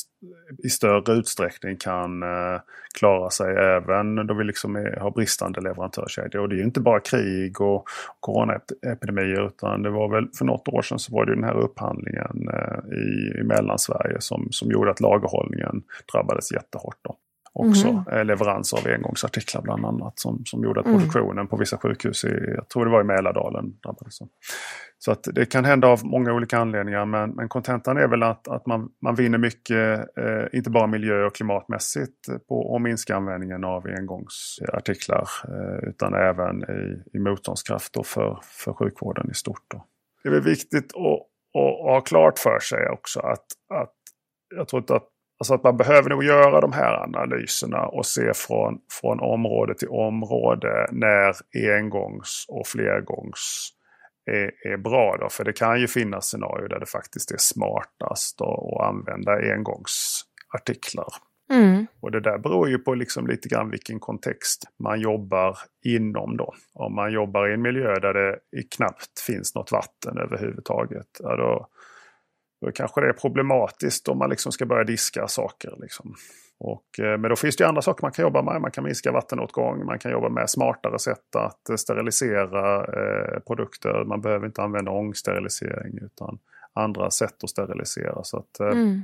[0.65, 2.61] i, större utsträckning kan eh,
[2.99, 6.43] klara sig även då vi liksom är, har bristande leverantörskedjor.
[6.43, 7.85] Och det är ju inte bara krig och
[8.21, 12.49] coronaepidemier utan det var väl för något år sedan så var det den här upphandlingen
[12.49, 15.83] eh, i, i Mellansverige som, som gjorde att lagerhållningen
[16.13, 16.99] drabbades jättehårt.
[17.03, 17.17] Då.
[17.55, 17.89] Också.
[17.89, 18.27] Mm.
[18.27, 20.99] Leveranser av engångsartiklar bland annat som, som gjorde att mm.
[20.99, 21.47] produktionen mm.
[21.47, 24.19] på vissa sjukhus, i, jag tror det var i Mälardalen, drabbades.
[24.99, 28.67] Så att det kan hända av många olika anledningar men, kontentan är väl att, att
[28.67, 33.87] man, man vinner mycket, eh, inte bara miljö och klimatmässigt på att minska användningen av
[33.87, 39.65] engångsartiklar eh, utan även i, i motståndskraft för, för sjukvården i stort.
[39.69, 39.87] Då.
[40.23, 41.21] Det är viktigt att,
[41.63, 43.95] att, ha klart för sig också att, att
[44.57, 45.09] jag tror inte att
[45.43, 49.89] Alltså att man behöver nog göra de här analyserna och se från, från område till
[49.89, 51.35] område när
[51.77, 53.71] engångs och flergångs
[54.31, 55.17] är, är bra.
[55.21, 55.29] Då.
[55.29, 61.09] För det kan ju finnas scenarier där det faktiskt är smartast att använda engångsartiklar.
[61.51, 61.87] Mm.
[62.01, 66.55] Och det där beror ju på liksom lite grann vilken kontext man jobbar inom då.
[66.75, 68.39] Om man jobbar i en miljö där det
[68.77, 71.09] knappt finns något vatten överhuvudtaget.
[71.19, 71.69] Ja, då,
[72.63, 75.75] då kanske det är problematiskt om man liksom ska börja diska saker.
[75.81, 76.15] Liksom.
[76.59, 78.61] Och, eh, men då finns det andra saker man kan jobba med.
[78.61, 84.05] Man kan minska vattenåtgång, man kan jobba med smartare sätt att eh, sterilisera eh, produkter.
[84.05, 86.39] Man behöver inte använda ångsterilisering utan
[86.73, 88.25] andra sätt att sterilisera.
[88.25, 89.03] Så att, eh, mm.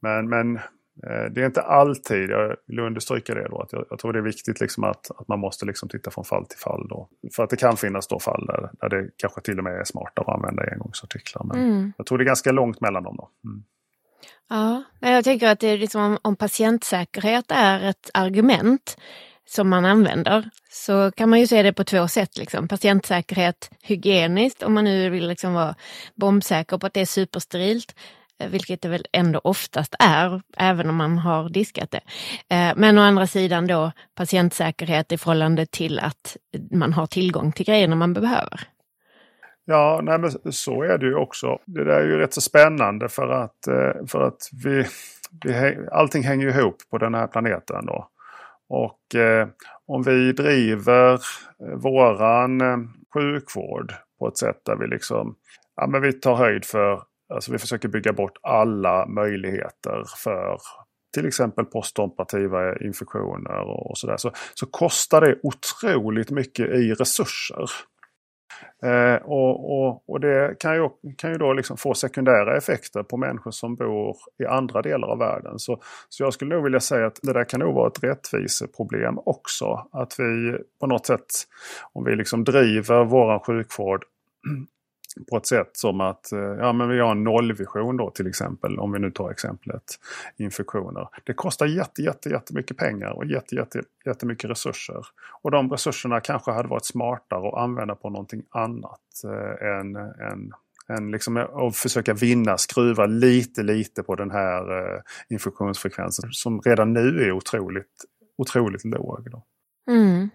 [0.00, 0.58] Men, men
[1.02, 4.22] det är inte alltid, jag vill understryka det då, att jag, jag tror det är
[4.22, 6.88] viktigt liksom att, att man måste liksom titta från fall till fall.
[6.88, 7.08] Då.
[7.36, 9.84] För att det kan finnas då fall där, där det kanske till och med är
[9.84, 11.44] smartare att använda engångsartiklar.
[11.44, 11.92] Men mm.
[11.96, 13.16] jag tror det är ganska långt mellan dem.
[13.16, 13.30] Då.
[13.44, 13.62] Mm.
[14.48, 18.96] Ja, jag tänker att det är liksom om, om patientsäkerhet är ett argument
[19.46, 22.38] som man använder så kan man ju se det på två sätt.
[22.38, 22.68] Liksom.
[22.68, 25.74] Patientsäkerhet hygieniskt om man nu vill liksom vara
[26.14, 27.94] bombsäker på att det är supersterilt.
[28.38, 32.00] Eh, vilket det väl ändå oftast är, även om man har diskat det.
[32.54, 36.36] Eh, men å andra sidan då patientsäkerhet i förhållande till att
[36.70, 38.60] man har tillgång till grejerna man behöver.
[39.64, 41.58] Ja, nej, men så är det ju också.
[41.64, 44.84] Det där är ju rätt så spännande för att, eh, för att vi,
[45.44, 47.86] vi, allting hänger ihop på den här planeten.
[47.86, 48.08] Då.
[48.68, 49.48] Och eh,
[49.86, 51.20] om vi driver
[51.76, 52.60] våran
[53.14, 55.36] sjukvård på ett sätt där vi liksom
[55.76, 57.02] ja, men vi tar höjd för
[57.34, 60.58] Alltså vi försöker bygga bort alla möjligheter för
[61.14, 63.60] till exempel postoperativa infektioner
[63.90, 64.16] och sådär.
[64.16, 67.70] Så, så kostar det otroligt mycket i resurser.
[68.82, 70.88] Eh, och, och, och, det kan ju,
[71.18, 75.18] kan ju då liksom få sekundära effekter på människor som bor i andra delar av
[75.18, 75.58] världen.
[75.58, 79.18] Så, så jag skulle nog vilja säga att det där kan nog vara ett rättviseproblem
[79.18, 79.88] också.
[79.92, 81.26] Att vi på något sätt,
[81.92, 84.04] om vi liksom driver våran sjukvård
[85.30, 88.78] på ett sätt som att eh, ja, men vi har en nollvision då till exempel.
[88.78, 89.82] Om vi nu tar exemplet
[90.36, 91.08] infektioner.
[91.24, 95.06] Det kostar jätte, jätte, jättemycket pengar och jätte, jätte, jättemycket resurser.
[95.42, 100.52] Och de resurserna kanske hade varit smartare att använda på någonting annat eh, än, än
[100.88, 106.92] än liksom att försöka vinna, skruva lite lite på den här eh, infektionsfrekvensen som redan
[106.92, 108.04] nu är otroligt,
[108.38, 109.28] otroligt låg.
[109.30, 109.44] Då.
[109.92, 110.30] Mm.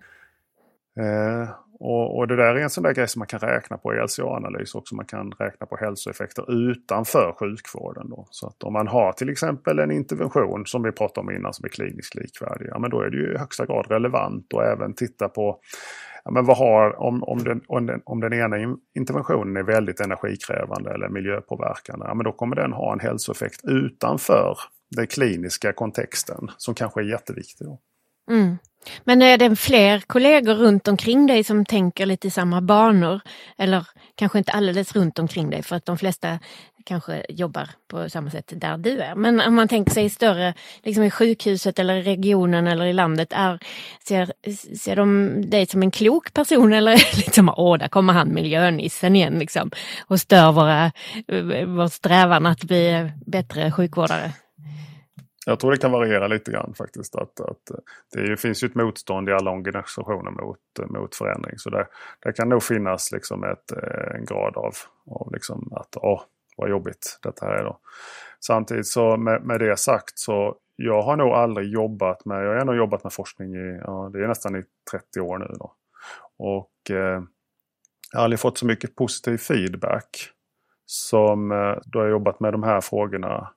[0.99, 3.93] Eh, och, och, det där är en sån där grej som man kan räkna på
[3.93, 4.95] i LCA-analys också.
[4.95, 8.09] Man kan räkna på hälsoeffekter utanför sjukvården.
[8.09, 8.27] Då.
[8.29, 11.65] Så att om man har till exempel en intervention som vi pratade om innan som
[11.65, 12.67] är kliniskt likvärdig.
[12.69, 15.59] Ja, men då är det ju i högsta grad relevant att även titta på
[16.23, 19.99] ja, men vad har, om, om, den, om, den, om den ena interventionen är väldigt
[19.99, 22.05] energikrävande eller miljöpåverkande.
[22.05, 24.57] Ja, men då kommer den ha en hälsoeffekt utanför
[24.95, 27.67] den kliniska kontexten som kanske är jätteviktig.
[27.67, 27.79] Då.
[28.31, 28.57] Mm.
[29.03, 33.21] Men är det fler kollegor runt omkring dig som tänker lite i samma banor?
[33.57, 36.39] Eller kanske inte alldeles runt omkring dig för att de flesta
[36.85, 39.15] kanske jobbar på samma sätt där du är.
[39.15, 43.33] Men om man tänker sig större, liksom i sjukhuset eller i regionen eller i landet,
[43.33, 43.59] är,
[44.07, 44.33] ser,
[44.77, 49.39] ser de dig som en klok person eller liksom, åh, där kommer han miljönissen igen
[49.39, 49.71] liksom
[50.07, 50.85] och stör våra,
[51.27, 54.31] eh, vår strävan att bli bättre sjukvårdare?
[55.45, 57.15] Jag tror det kan variera lite grann faktiskt.
[57.15, 61.57] Att, att eh, det finns ju ett motstånd i alla organisationer mot, eh, mot förändring.
[61.57, 61.87] Så där,
[62.19, 64.73] där kan nog finnas liksom ett, eh, en grad av,
[65.05, 66.21] av liksom att åh,
[66.57, 67.63] vad jobbigt detta här är.
[67.63, 67.79] Då.
[68.39, 72.65] Samtidigt så med, med det sagt så jag har nog aldrig jobbat med, jag har
[72.65, 75.47] nog jobbat med forskning i, ja, det är nästan i 30 år nu.
[75.59, 75.73] Då.
[76.37, 77.23] Och eh,
[78.11, 80.29] jag har aldrig fått så mycket positiv feedback
[80.85, 83.49] som eh, då jag jobbat med de här frågorna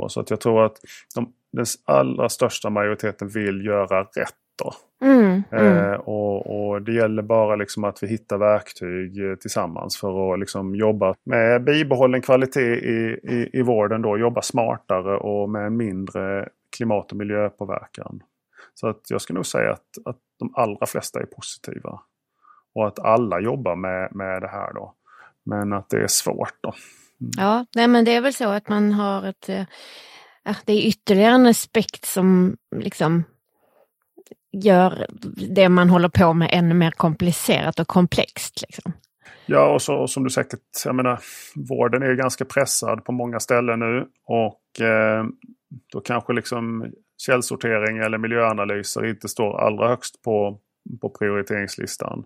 [0.00, 0.08] då.
[0.08, 0.76] Så att jag tror att
[1.14, 4.34] de, den allra största majoriteten vill göra rätt.
[4.58, 4.72] Då.
[5.06, 5.92] Mm, mm.
[5.92, 10.40] Eh, och, och, Det gäller bara liksom att vi hittar verktyg eh, tillsammans för att
[10.40, 14.02] liksom jobba med bibehållen kvalitet i, i, i vården.
[14.02, 18.22] Då, jobba smartare och med mindre klimat och miljöpåverkan.
[18.74, 22.00] Så att jag skulle nog säga att, att de allra flesta är positiva.
[22.74, 24.94] Och att alla jobbar med, med det här då.
[25.44, 26.72] Men att det är svårt då.
[27.20, 27.30] Mm.
[27.36, 29.48] Ja, nej men det är väl så att man har ett
[30.46, 33.24] ja, det är ytterligare en aspekt som liksom
[34.52, 35.06] gör
[35.54, 38.62] det man håller på med ännu mer komplicerat och komplext.
[38.62, 38.92] Liksom.
[39.46, 41.20] Ja, och, så, och som du säkert, jag menar,
[41.54, 44.08] vården är ganska pressad på många ställen nu.
[44.26, 45.24] Och eh,
[45.92, 50.60] då kanske liksom källsortering eller miljöanalyser inte står allra högst på,
[51.00, 52.24] på prioriteringslistan.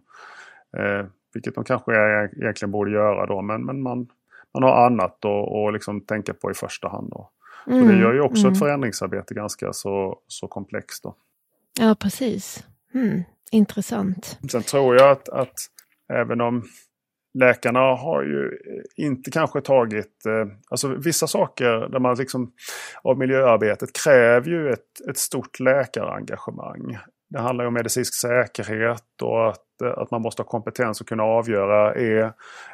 [0.76, 4.08] Eh, vilket de kanske egentligen borde göra då, men, men man,
[4.54, 7.10] man har annat att liksom tänka på i första hand.
[7.10, 7.30] Då.
[7.66, 8.52] Mm, så det gör ju också mm.
[8.52, 11.02] ett förändringsarbete ganska så, så komplext.
[11.02, 11.14] Då.
[11.80, 12.64] Ja, precis.
[12.94, 14.38] Mm, intressant.
[14.50, 15.54] Sen tror jag att, att
[16.12, 16.64] även om
[17.34, 18.58] läkarna har ju
[18.96, 20.26] inte kanske tagit...
[20.26, 22.52] Eh, alltså vissa saker där man liksom,
[23.02, 26.98] av miljöarbetet kräver ju ett, ett stort läkarengagemang.
[27.30, 31.22] Det handlar om medicinsk säkerhet och att, eh, att man måste ha kompetens att kunna
[31.22, 32.32] avgöra är,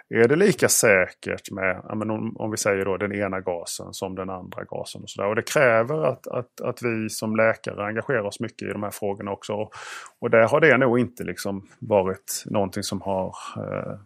[0.08, 4.30] är det lika säkert med, om, om vi säger då den ena gasen som den
[4.30, 5.02] andra gasen.
[5.02, 5.28] Och, så där.
[5.28, 8.90] och det kräver att, att, att vi som läkare engagerar oss mycket i de här
[8.90, 9.52] frågorna också.
[9.52, 9.72] Och,
[10.20, 13.98] och där har det nog inte liksom varit någonting som har eh,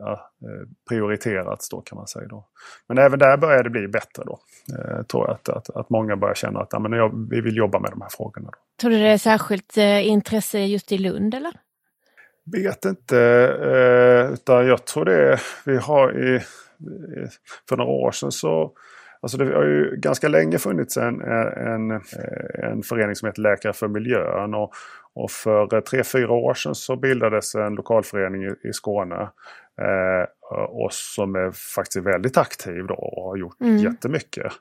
[0.00, 2.28] ja, eh, prioriterats då kan man säga.
[2.28, 2.46] Då.
[2.86, 4.38] Men även där börjar det bli bättre då.
[4.78, 7.56] Eh, tror jag att, att, att många börjar känna att ja, men jag, vi vill
[7.56, 8.46] jobba med de här frågorna.
[8.46, 8.58] Då.
[8.80, 11.52] Tror du det är särskilt eh, intresse just i Lund eller?
[12.44, 13.18] Vet inte.
[13.62, 16.40] Eh, utan jag tror det vi har i,
[17.68, 18.72] för några år sedan så
[19.22, 21.90] Alltså det har ju ganska länge funnits en, en,
[22.62, 24.54] en förening som heter Läkare för miljön.
[24.54, 24.72] Och,
[25.14, 29.30] och för tre, fyra år sedan så bildades en lokalförening i, i Skåne.
[29.80, 30.26] Eh,
[30.68, 33.76] och som är faktiskt väldigt aktiv då och har gjort mm.
[33.76, 34.52] jättemycket.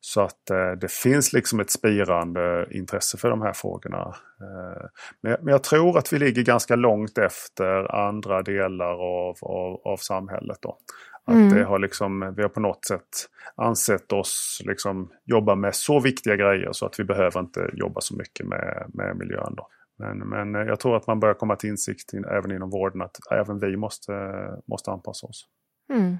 [0.00, 4.16] Så att eh, det finns liksom ett spirande intresse för de här frågorna.
[4.40, 4.84] Eh,
[5.20, 9.96] men, men, jag tror att vi ligger ganska långt efter andra delar av, av, av
[9.96, 10.58] samhället.
[10.60, 10.78] Då.
[11.24, 11.54] Att mm.
[11.54, 16.36] det har liksom, vi har på något sätt ansett oss liksom jobba med så viktiga
[16.36, 19.54] grejer så att vi behöver inte jobba så mycket med, med miljön.
[19.56, 19.68] Då.
[19.98, 23.32] Men, men jag tror att man börjar komma till insikt in, även inom vården att
[23.32, 24.12] även vi måste,
[24.66, 25.46] måste anpassa oss.
[25.92, 26.18] Mm.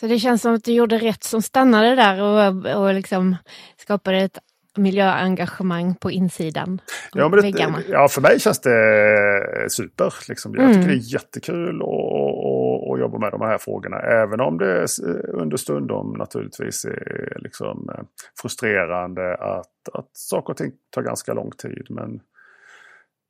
[0.00, 3.36] Så det känns som att du gjorde rätt som stannade där och, och liksom
[3.76, 4.38] skapade ett
[4.76, 6.80] miljöengagemang på insidan?
[7.12, 10.14] Ja, men det, ja, för mig känns det super.
[10.28, 10.54] Liksom.
[10.54, 10.88] Jag tycker mm.
[10.88, 13.96] det är jättekul att jobba med de här frågorna.
[13.96, 14.86] Även om det
[15.28, 18.04] understundom naturligtvis är liksom eh,
[18.42, 21.86] frustrerande att, att saker och ting tar ganska lång tid.
[21.90, 22.20] Men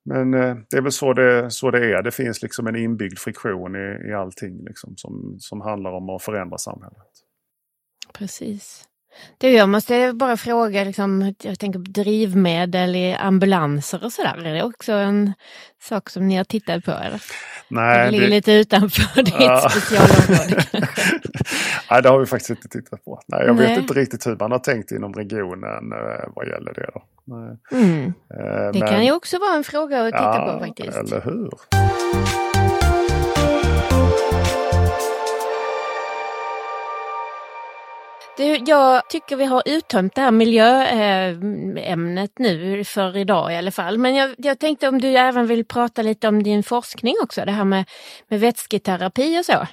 [0.09, 2.03] men eh, det är väl så det, så det är.
[2.03, 6.23] Det finns liksom en inbyggd friktion i, i allting liksom, som, som handlar om att
[6.23, 7.09] förändra samhället.
[8.13, 8.89] Precis.
[9.39, 14.47] Du, jag måste bara fråga, liksom, jag tänker på drivmedel i ambulanser och sådär.
[14.47, 15.33] Är det också en
[15.83, 16.91] sak som ni har tittat på?
[16.91, 17.23] Eller?
[17.69, 18.31] Nej, det ligger det...
[18.31, 19.69] lite utanför ditt ja.
[19.69, 20.65] specialområde
[21.91, 23.21] Nej, det har vi faktiskt inte tittat på.
[23.27, 23.69] Nej, jag Nej.
[23.69, 26.91] vet inte riktigt hur man har tänkt inom regionen eh, vad gäller det.
[26.95, 27.03] Då.
[27.77, 28.05] Mm.
[28.05, 28.89] Eh, det Men...
[28.89, 30.99] kan ju också vara en fråga att titta ja, på faktiskt.
[30.99, 31.51] Eller hur.
[38.37, 43.99] Du, jag tycker vi har uttömt det här miljöämnet nu för idag i alla fall.
[43.99, 47.53] Men jag, jag, tänkte om du även vill prata lite om din forskning också, det
[47.53, 47.85] här med,
[48.29, 49.67] med vätsketerapi och så.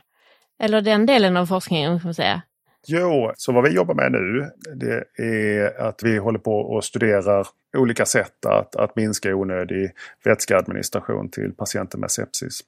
[0.60, 2.41] Eller den delen av forskningen, får man säga.
[2.87, 7.47] Jo, så vad vi jobbar med nu det är att vi håller på och studerar
[7.77, 9.91] olika sätt att, att minska onödig
[10.23, 12.59] vätskeadministration till patienter med sepsis.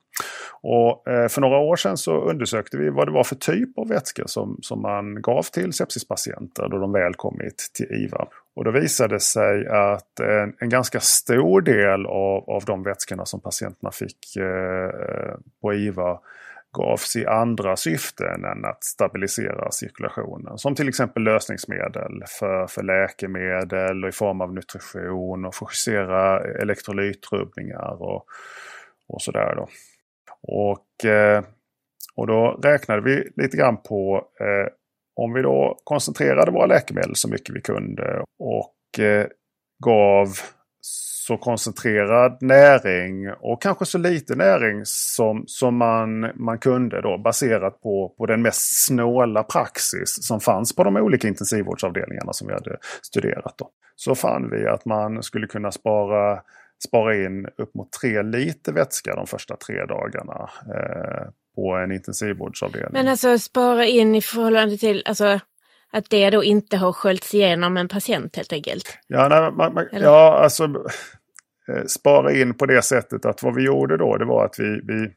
[0.62, 3.88] Och, eh, för några år sedan så undersökte vi vad det var för typ av
[3.88, 8.28] vätskor som, som man gav till sepsispatienter då de väl kommit till IVA.
[8.56, 13.25] Och då visade det sig att en, en ganska stor del av, av de vätskorna
[13.25, 16.19] som patienterna fick eh, på IVA
[16.76, 20.58] gavs i andra syften än att stabilisera cirkulationen.
[20.58, 28.02] Som till exempel lösningsmedel för, för läkemedel och i form av nutrition och fokusera elektrolytrubbningar
[28.02, 28.26] och,
[29.08, 29.56] och sådär.
[29.56, 29.68] Då.
[30.42, 31.44] Och, eh,
[32.16, 34.74] och då räknade vi lite grann på eh,
[35.16, 39.28] om vi då koncentrerade våra läkemedel så mycket vi kunde och eh,
[39.84, 40.28] gav
[41.28, 47.82] så koncentrerad näring och kanske så lite näring som, som man, man kunde då baserat
[47.82, 52.78] på, på den mest snåla praxis som fanns på de olika intensivvårdsavdelningarna som vi hade
[53.02, 53.56] studerat.
[53.58, 53.69] Då.
[53.95, 56.41] Så fann vi att man skulle kunna spara,
[56.88, 62.93] spara in upp mot tre liter vätska de första tre dagarna eh, på en intensivvårdsavdelning.
[62.93, 65.39] Men alltså spara in i förhållande till, alltså
[65.96, 68.98] att det då inte har sköljts igenom en patient helt enkelt?
[69.08, 70.64] Ja, nej, man, man, ja alltså
[71.68, 74.82] eh, spara in på det sättet att vad vi gjorde då det var att vi,
[74.84, 75.10] vi,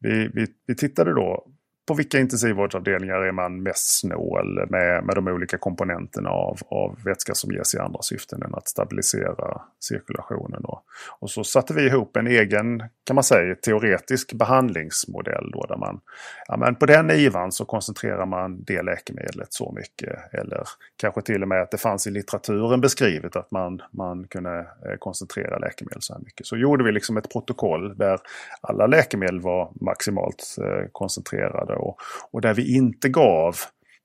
[0.00, 1.46] vi, vi, vi tittade då
[1.88, 7.34] på vilka intensivvårdsavdelningar är man mest snål med, med de olika komponenterna av, av vätska
[7.34, 10.64] som ges i andra syften än att stabilisera cirkulationen.
[10.64, 10.82] Och,
[11.20, 15.50] Och så satte vi ihop en egen, kan man säga, teoretisk behandlingsmodell.
[15.52, 16.00] Då, där man,
[16.48, 20.34] ja, men på den IVAn så koncentrerar man det läkemedlet så mycket.
[20.34, 20.62] Eller
[20.96, 24.96] kanske till och med att det fanns i litteraturen beskrivet att man, man kunde eh,
[24.98, 26.46] koncentrera läkemedel så här mycket.
[26.46, 28.20] Så gjorde vi liksom ett protokoll där
[28.60, 31.96] alla läkemedel var maximalt eh, koncentrerade och,
[32.30, 33.56] och där vi inte gav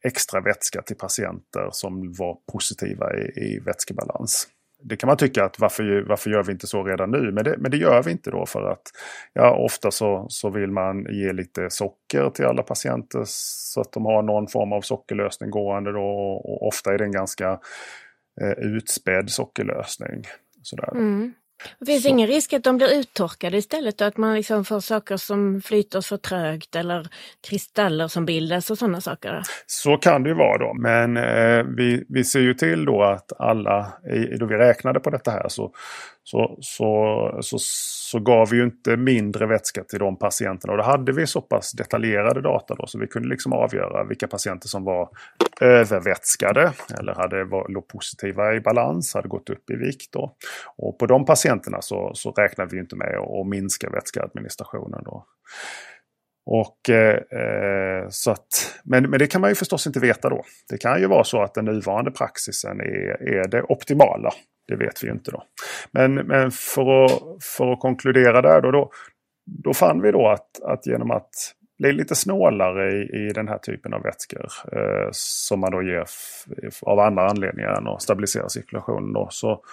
[0.03, 4.47] extra vätska till patienter som var positiva i, i vätskebalans.
[4.85, 7.31] Det kan man tycka att varför, varför gör vi inte så redan nu?
[7.31, 8.81] Men det, men det gör vi inte då för att
[9.33, 14.05] ja, ofta så, så vill man ge lite socker till alla patienter så att de
[14.05, 16.05] har någon form av sockerlösning gående då.
[16.43, 17.59] Och ofta är det en ganska
[18.41, 20.23] eh, utspädd sockerlösning.
[20.61, 20.91] Sådär.
[20.91, 21.33] Mm.
[21.79, 22.09] Det finns så.
[22.09, 26.01] ingen risk att de blir uttorkade istället och att man liksom får saker som flyter
[26.01, 27.07] för trögt eller
[27.49, 29.41] kristaller som bildas och sådana saker?
[29.65, 30.73] Så kan det ju vara då.
[30.73, 33.93] Men eh, vi, vi ser ju till då att alla,
[34.39, 35.71] då vi räknade på detta här så,
[36.23, 37.57] så, så, så,
[38.11, 40.73] så gav vi ju inte mindre vätska till de patienterna.
[40.73, 44.27] Och då hade vi så pass detaljerade data då så vi kunde liksom avgöra vilka
[44.27, 45.09] patienter som var
[45.61, 47.43] övervätskade eller hade,
[47.73, 50.13] låg positiva i balans, hade gått upp i vikt.
[50.13, 50.35] Då.
[50.77, 55.01] Och på de patienterna så, så räknade vi inte med att minska vätskeadministrationen.
[55.05, 55.25] Då.
[56.45, 60.43] Och, eh, så att, men, men det kan man ju förstås inte veta då.
[60.69, 64.31] Det kan ju vara så att den nuvarande praxisen är, är det optimala.
[64.67, 65.43] Det vet vi inte då.
[65.91, 68.91] Men, men för, att, för att konkludera där då, då,
[69.63, 71.29] då fann vi då att, att genom att
[71.79, 76.05] bli lite snålare i, i den här typen av vätskor eh, som man då ger
[76.81, 79.63] av andra anledningar än att stabilisera cirkulationen då, så,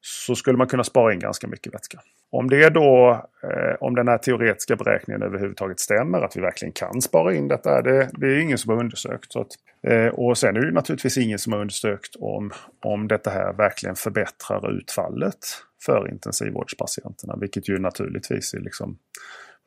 [0.00, 2.00] så skulle man kunna spara in ganska mycket vätska.
[2.32, 3.10] Om det då,
[3.42, 7.82] eh, om den här teoretiska beräkningen överhuvudtaget stämmer, att vi verkligen kan spara in detta,
[7.82, 9.32] det, det är ingen som har undersökt.
[9.32, 9.48] Så att,
[9.82, 12.50] eh, och sen är det naturligtvis ingen som har undersökt om,
[12.80, 15.38] om detta här verkligen förbättrar utfallet
[15.84, 18.98] för intensivvårdspatienterna, vilket ju naturligtvis är liksom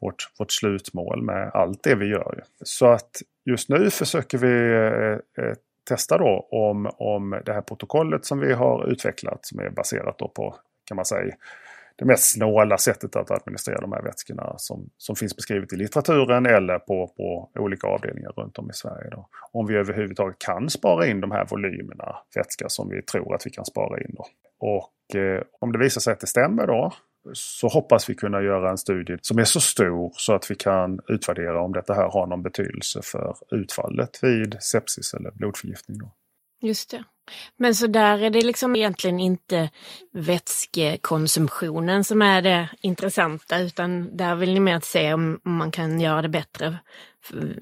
[0.02, 2.44] vårt, vårt slutmål med allt det vi gör.
[2.64, 5.54] Så att just nu försöker vi eh, eh
[5.90, 10.28] testa då om, om det här protokollet som vi har utvecklat som är baserat då
[10.28, 10.56] på
[10.86, 11.36] kan man säga
[11.96, 16.46] det mest snåla sättet att administrera de här vätskorna som, som finns beskrivet i litteraturen
[16.46, 19.10] eller på, på olika avdelningar runt om i Sverige.
[19.12, 19.28] Då.
[19.52, 23.50] Om vi överhuvudtaget kan spara in de här volymerna vätska som vi tror att vi
[23.50, 24.16] kan spara in.
[24.16, 24.26] Då.
[24.60, 26.94] Och eh, om det visar sig att det stämmer då
[27.34, 31.00] så hoppas vi kunna göra en studie som är så stor så att vi kan
[31.08, 35.98] utvärdera om detta här har någon betydelse för utfallet vid sepsis eller blodförgiftning.
[35.98, 36.12] Då.
[36.64, 37.04] Just det.
[37.58, 39.70] Men så där är det liksom egentligen inte
[40.14, 46.22] vätskekonsumtionen som är det intressanta utan där vill ni mer se om man kan göra
[46.22, 46.78] det bättre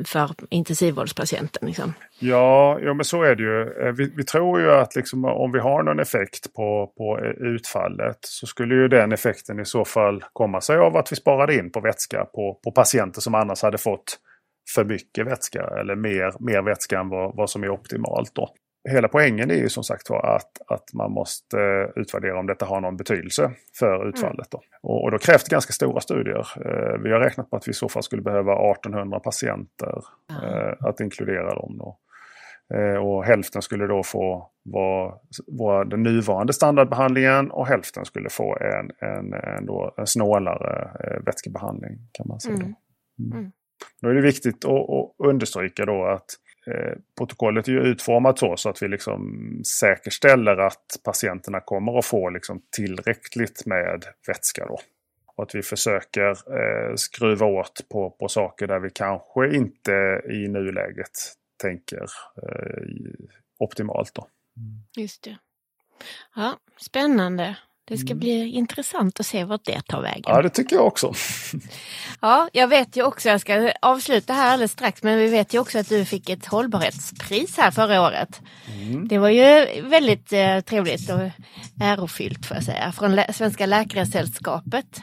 [0.05, 1.67] för intensivvårdspatienten.
[1.67, 1.93] Liksom.
[2.19, 3.87] Ja, ja, men så är det ju.
[3.87, 7.19] Eh, vi, vi tror ju att liksom, eh, om vi har någon effekt på, på
[7.19, 11.15] eh, utfallet så skulle ju den effekten i så fall komma sig av att vi
[11.15, 14.17] sparade in på vätska på, på patienter som annars hade fått
[14.75, 18.35] för mycket vätska eller mer, mer vätska än vad, vad som är optimalt.
[18.35, 18.49] Då
[18.89, 21.57] hela poängen är ju som sagt var att, att man måste
[21.95, 24.07] utvärdera om detta har någon betydelse för mm.
[24.07, 24.47] utfallet.
[24.51, 24.61] Då.
[24.81, 26.47] Och, och då krävs det ganska stora studier.
[26.55, 30.87] Eh, vi har räknat på att vi i så fall skulle behöva 1800 patienter eh,
[30.87, 31.77] att inkludera dem.
[31.77, 31.97] Då.
[32.73, 35.13] Eh, och hälften skulle då få vara,
[35.47, 41.23] vara den nuvarande standardbehandlingen och hälften skulle få en, en, en, då, en snålare eh,
[41.25, 41.97] vätskebehandling.
[42.11, 42.55] kan man säga.
[42.55, 42.75] Mm.
[43.19, 43.37] Mm.
[43.37, 43.51] mm.
[44.01, 48.39] Då är det viktigt att, att understryka då att Eh, Eh, protokollet är ju utformat
[48.39, 54.65] så, så att vi liksom säkerställer att patienterna kommer att få liksom tillräckligt med vätska.
[54.65, 54.79] Då.
[55.25, 60.47] Och att vi försöker eh, skruva åt på, på saker där vi kanske inte i
[60.47, 62.03] nuläget tänker
[62.43, 62.83] eh,
[63.59, 64.13] optimalt.
[64.13, 64.27] Då.
[64.57, 64.83] Mm.
[64.97, 65.37] Just det.
[66.35, 67.57] Ja, Spännande.
[67.91, 68.19] Det ska mm.
[68.19, 70.23] bli intressant att se vart det tar vägen.
[70.25, 71.13] Ja, det tycker jag också.
[72.21, 75.59] ja, jag vet ju också, jag ska avsluta här alldeles strax, men vi vet ju
[75.59, 78.41] också att du fick ett hållbarhetspris här förra året.
[78.81, 79.07] Mm.
[79.07, 81.19] Det var ju väldigt eh, trevligt och
[81.81, 85.01] ärofyllt får jag säga, från Lä Svenska Läkaresällskapet.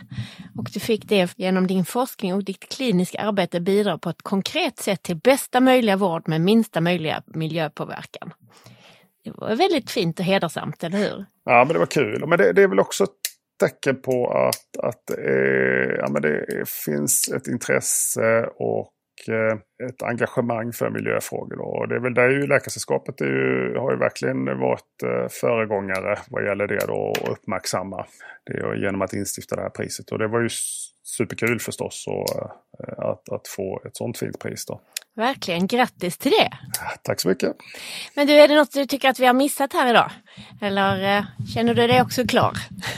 [0.57, 4.78] Och du fick det genom din forskning och ditt kliniska arbete bidrar på ett konkret
[4.78, 8.32] sätt till bästa möjliga vård med minsta möjliga miljöpåverkan.
[9.33, 11.24] Det var väldigt fint och hedersamt, eller hur?
[11.45, 12.26] Ja, men det var kul.
[12.26, 13.11] Men det, det är väl också ett
[13.61, 18.93] tecken på att, att eh, ja, men det finns ett intresse och
[19.29, 21.57] eh, ett engagemang för miljöfrågor.
[21.57, 21.64] Då.
[21.64, 26.45] Och det är väl där ju Läkarsällskapet ju, har ju verkligen varit eh, föregångare vad
[26.45, 28.07] gäller det då och uppmärksamma
[28.45, 30.11] det genom att instifta det här priset.
[30.11, 30.49] Och det var ju
[31.03, 34.66] superkul förstås och, eh, att, att få ett sånt fint pris.
[34.66, 34.81] Då.
[35.19, 36.51] Verkligen, grattis till det!
[37.03, 37.57] Tack så mycket!
[38.14, 40.11] Men du, är det något du tycker att vi har missat här idag?
[40.61, 42.53] Eller eh, känner du dig också klar?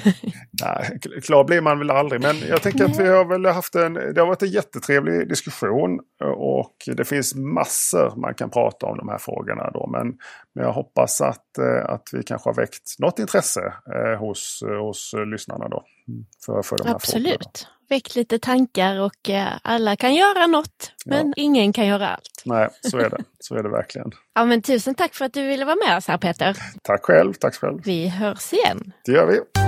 [0.63, 3.95] Nej, klar blir man väl aldrig, men jag tänker att vi har väl haft en,
[3.95, 6.01] det har varit en jättetrevlig diskussion
[6.37, 9.87] och det finns massor man kan prata om de här frågorna då.
[9.87, 10.07] Men,
[10.55, 15.15] men jag hoppas att, eh, att vi kanske har väckt något intresse eh, hos, hos
[15.33, 15.85] lyssnarna då.
[16.47, 17.27] För, för de här Absolut.
[17.29, 17.77] Frågorna.
[17.89, 21.33] Väckt lite tankar och eh, alla kan göra något, men ja.
[21.37, 22.43] ingen kan göra allt.
[22.45, 23.25] Nej, så är det.
[23.39, 24.11] Så är det verkligen.
[24.35, 26.57] Ja, men tusen tack för att du ville vara med oss här Peter.
[26.83, 27.81] Tack själv, tack själv.
[27.85, 28.93] Vi hörs igen.
[29.05, 29.60] Det gör vi.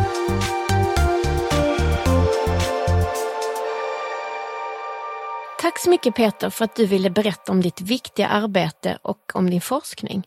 [5.63, 9.51] Tack så mycket Peter för att du ville berätta om ditt viktiga arbete och om
[9.51, 10.23] din forskning.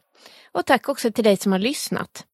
[0.51, 2.25] Och tack också till dig som har lyssnat.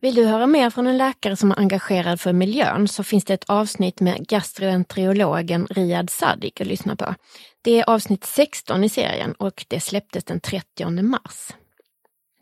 [0.00, 3.34] Vill du höra mer från en läkare som är engagerad för miljön så finns det
[3.34, 7.14] ett avsnitt med gastroenterologen Riyad Sadik att lyssna på.
[7.62, 11.50] Det är avsnitt 16 i serien och det släpptes den 30 mars.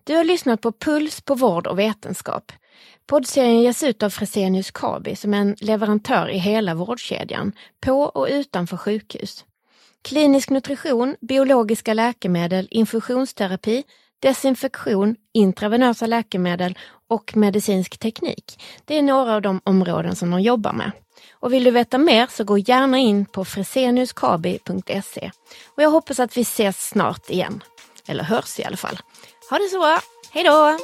[0.05, 2.53] Du har lyssnat på Puls på vård och vetenskap.
[3.07, 8.27] Poddserien ges ut av Fresenius Kabi som är en leverantör i hela vårdkedjan, på och
[8.31, 9.45] utanför sjukhus.
[10.05, 13.85] Klinisk nutrition, biologiska läkemedel, infusionsterapi,
[14.23, 16.79] desinfektion, intravenösa läkemedel
[17.11, 18.63] och medicinsk teknik.
[18.85, 20.93] Det är några av de områden som de jobbar med.
[21.33, 25.31] Och vill du veta mer så gå gärna in på freseniuskabi.se.
[25.77, 27.63] Och jag hoppas att vi ses snart igen.
[28.09, 28.99] Eller hörs i alla fall.
[29.51, 29.99] Ha det så bra!
[30.31, 30.79] Hej då!